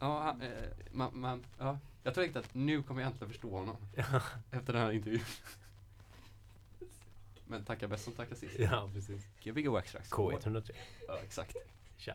Ja, 0.01 0.23
han, 0.23 0.43
eh, 0.43 0.49
man, 0.91 1.21
man, 1.21 1.45
ja. 1.59 1.79
Jag 2.03 2.15
tror 2.15 2.25
riktigt 2.25 2.45
att 2.45 2.55
nu 2.55 2.83
kommer 2.83 3.01
jag 3.01 3.11
äntligen 3.11 3.29
förstå 3.31 3.51
honom. 3.51 3.77
Efter 4.51 4.73
den 4.73 4.83
här 4.83 4.93
intervjun. 4.93 5.25
Men 7.47 7.65
tacka 7.65 7.89
bäst 7.89 8.05
som 8.05 8.13
tackar 8.13 8.37
sist. 8.37 8.59
Ja, 8.59 8.91
precis. 8.95 9.27
Gbg 9.43 9.69
Wax 9.69 9.89
strax. 9.89 10.11
K103. 10.11 10.71
Ja, 11.09 11.19
exakt. 11.25 11.57
Tja. 11.97 12.15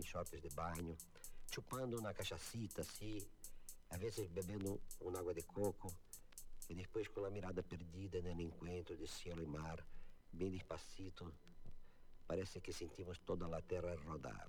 em 0.00 0.02
shoppings 0.02 0.42
de 0.42 0.48
banho, 0.50 0.96
chupando 1.52 2.00
na 2.00 2.14
cachacita, 2.14 2.80
assim, 2.80 3.18
às 3.90 4.00
vezes 4.00 4.28
bebendo 4.28 4.80
uma 5.00 5.20
água 5.20 5.34
de 5.34 5.42
coco, 5.42 5.92
e 6.68 6.74
depois 6.74 7.06
com 7.08 7.24
a 7.24 7.30
mirada 7.30 7.62
perdida 7.62 8.20
né, 8.22 8.32
no 8.32 8.42
encontro 8.42 8.96
de 8.96 9.06
cielo 9.06 9.42
e 9.42 9.46
mar, 9.46 9.84
bem 10.32 10.50
despacito, 10.50 11.32
parece 12.26 12.60
que 12.60 12.72
sentimos 12.72 13.18
toda 13.18 13.46
a 13.46 13.62
terra 13.62 13.94
rodar. 14.06 14.48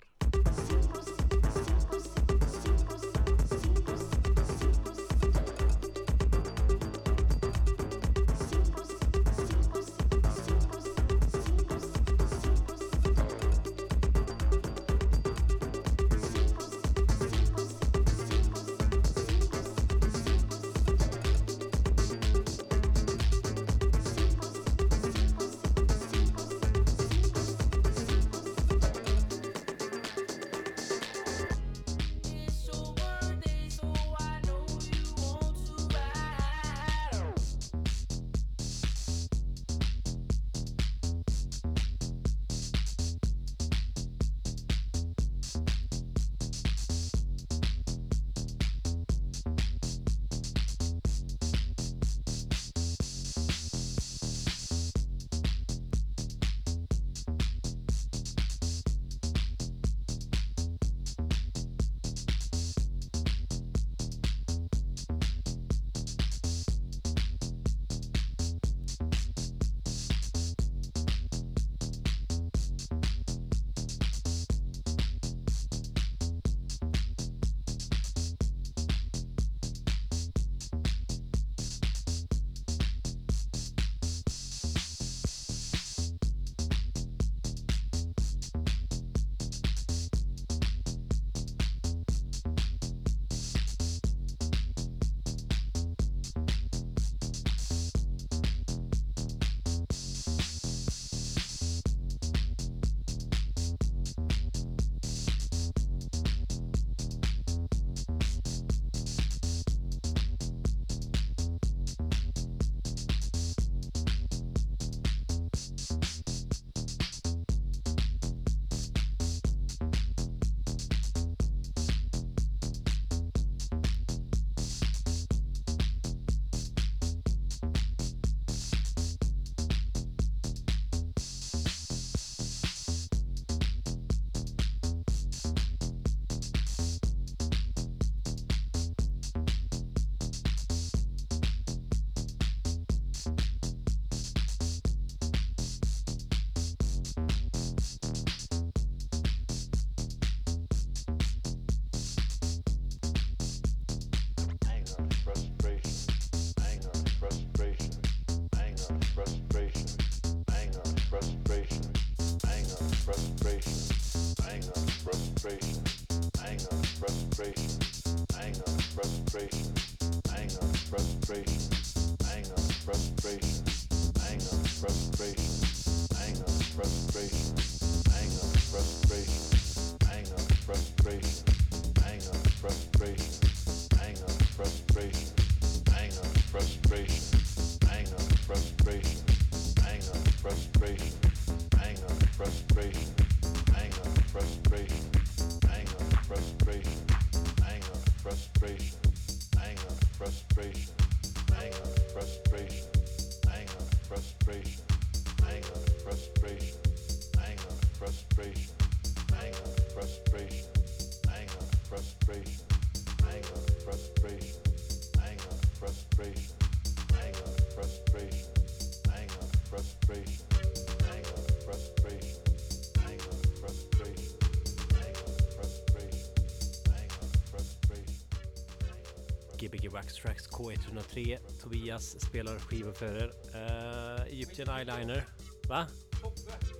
Tracks 230.22 230.48
K103. 230.48 231.38
Tobias 231.62 232.20
spelar 232.20 232.58
skivor 232.58 232.92
för 232.92 233.16
er. 233.16 233.32
Uh, 233.54 234.22
Egyptian 234.32 234.78
Eyeliner. 234.78 235.24
Va? 235.68 235.86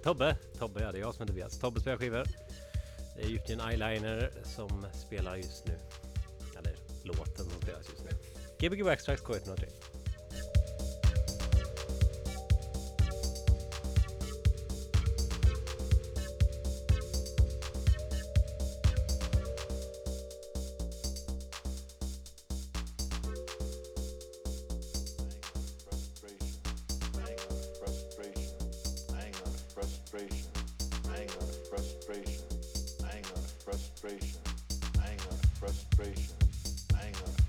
Tobbe! 0.02 0.36
Tobbe, 0.58 0.82
ja 0.82 0.92
det 0.92 0.98
är 0.98 1.00
jag 1.00 1.14
som 1.14 1.22
är 1.22 1.26
Tobias. 1.26 1.58
Tobbe 1.58 1.80
spelar 1.80 1.96
skivor. 1.96 2.24
Det 3.16 3.22
är 3.22 3.26
Egyptian 3.26 3.60
Eyeliner 3.60 4.30
som 4.44 4.86
spelar 4.92 5.36
just 5.36 5.66
nu. 5.66 5.78
Eller 6.58 6.76
låten 7.04 7.44
som 7.44 7.62
spelas 7.62 7.88
just 7.88 8.04
nu. 8.04 8.10
Gbg 8.68 8.82
Wax 8.82 9.04
Tracks 9.04 9.22
K103. 9.22 9.81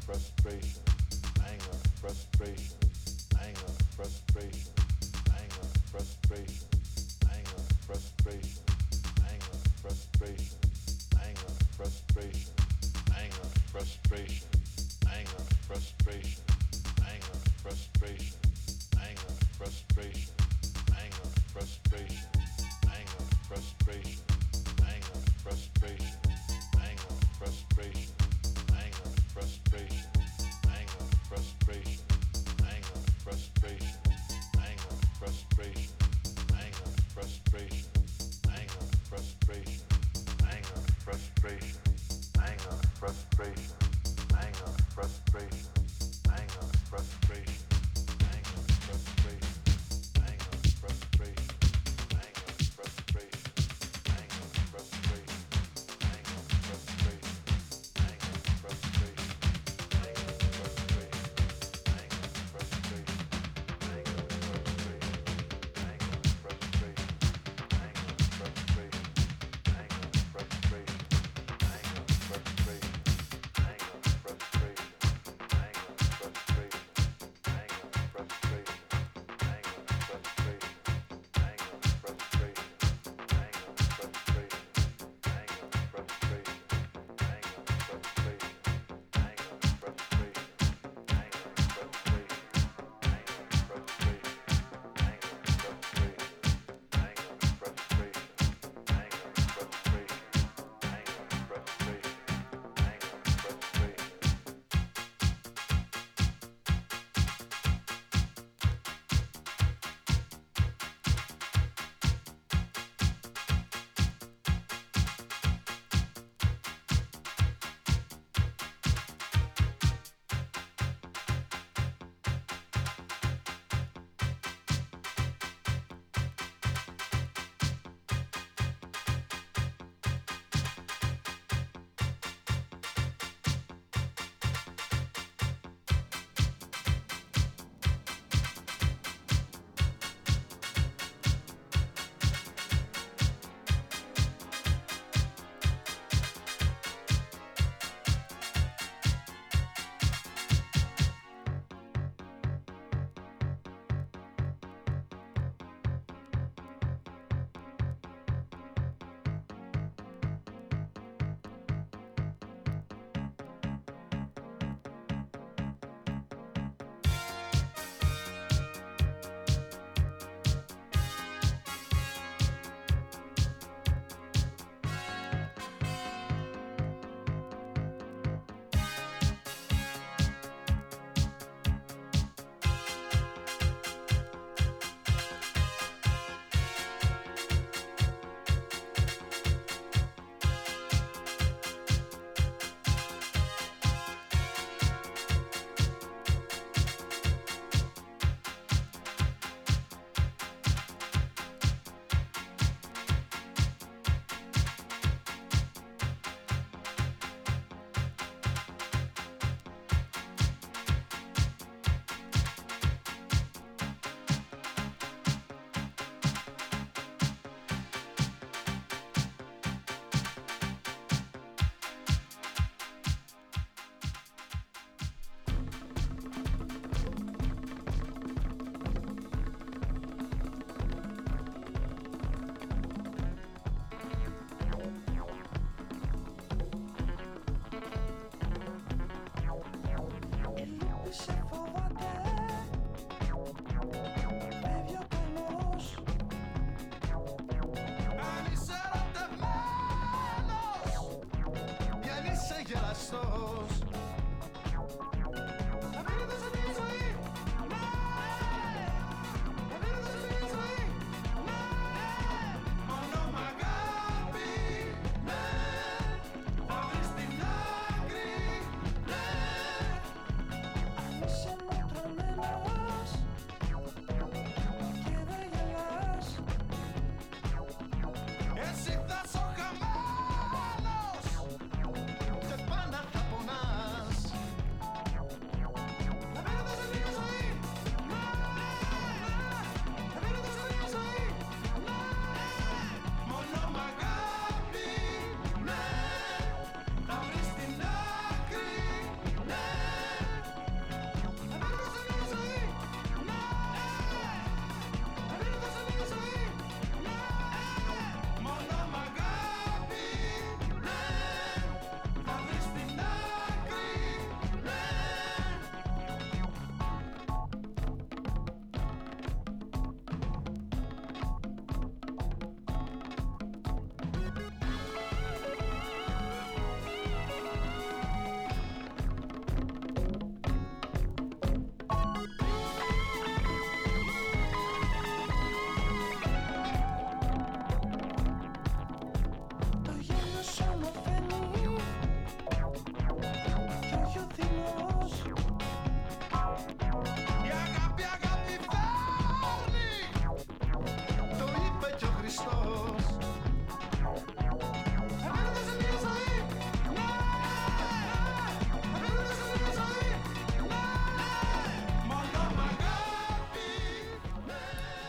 frustration, 0.06 0.84
anger, 1.42 1.78
frustration. 2.02 2.83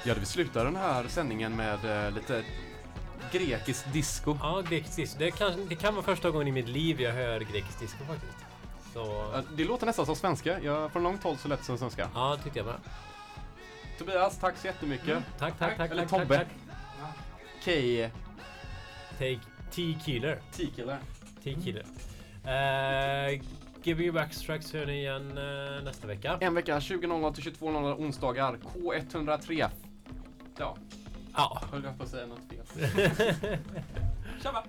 Ja, 0.06 0.14
vi 0.20 0.26
slutar 0.26 0.64
den 0.64 0.76
här 0.76 1.08
sändningen 1.08 1.56
med 1.56 2.06
eh, 2.06 2.12
lite 2.14 2.44
grekisk 3.32 3.92
disco. 3.92 4.36
Ja, 4.42 4.62
grekisk 4.68 4.96
disco. 4.96 5.18
Det 5.18 5.30
kan, 5.30 5.66
det 5.68 5.74
kan 5.74 5.94
vara 5.94 6.04
första 6.04 6.30
gången 6.30 6.48
i 6.48 6.52
mitt 6.52 6.68
liv 6.68 7.00
jag 7.00 7.12
hör 7.12 7.40
grekisk 7.40 7.80
disco 7.80 8.04
faktiskt. 8.04 8.36
Så, 8.92 9.30
Ja, 9.32 9.42
Det 9.56 9.64
låter 9.64 9.86
nästan 9.86 10.06
som 10.06 10.16
svenska. 10.16 10.60
Jag, 10.60 10.92
från 10.92 11.02
långt 11.02 11.22
håll 11.22 11.36
så 11.36 11.48
lät 11.48 11.58
det 11.58 11.64
som 11.64 11.78
svenska. 11.78 12.08
ja, 12.14 12.36
tyckte 12.44 12.58
jag 12.58 12.66
med. 12.66 12.76
Tobias, 13.98 14.38
tack 14.38 14.58
så 14.58 14.66
jättemycket. 14.66 15.18
Tack, 15.38 15.58
tack, 15.58 15.76
tack. 15.76 15.90
Eller 15.90 16.06
tack, 16.06 16.20
Tobbe. 16.20 16.36
Tack, 16.36 16.48
K. 17.64 17.70
Take 19.18 19.40
T-Killer. 19.70 20.40
T-killer. 20.52 20.98
T-Killer. 21.44 21.84
Uh, 22.44 23.40
Give 23.82 24.04
you 24.04 24.12
back 24.12 24.32
strax 24.34 24.72
hör 24.72 24.86
ni 24.86 24.92
igen 24.92 25.38
eh, 25.38 25.84
nästa 25.84 26.06
vecka. 26.06 26.38
En 26.40 26.54
vecka 26.54 26.78
20.00 26.78 27.34
till 27.34 27.44
22.00 27.52 28.00
onsdagar. 28.00 28.56
K103. 28.74 29.68
Höll 31.74 31.84
jag 31.84 31.98
på 31.98 32.02
att 32.02 32.08
säga 32.08 32.26
något 32.26 32.40
fel. 32.48 32.88
Tjaba! 34.42 34.64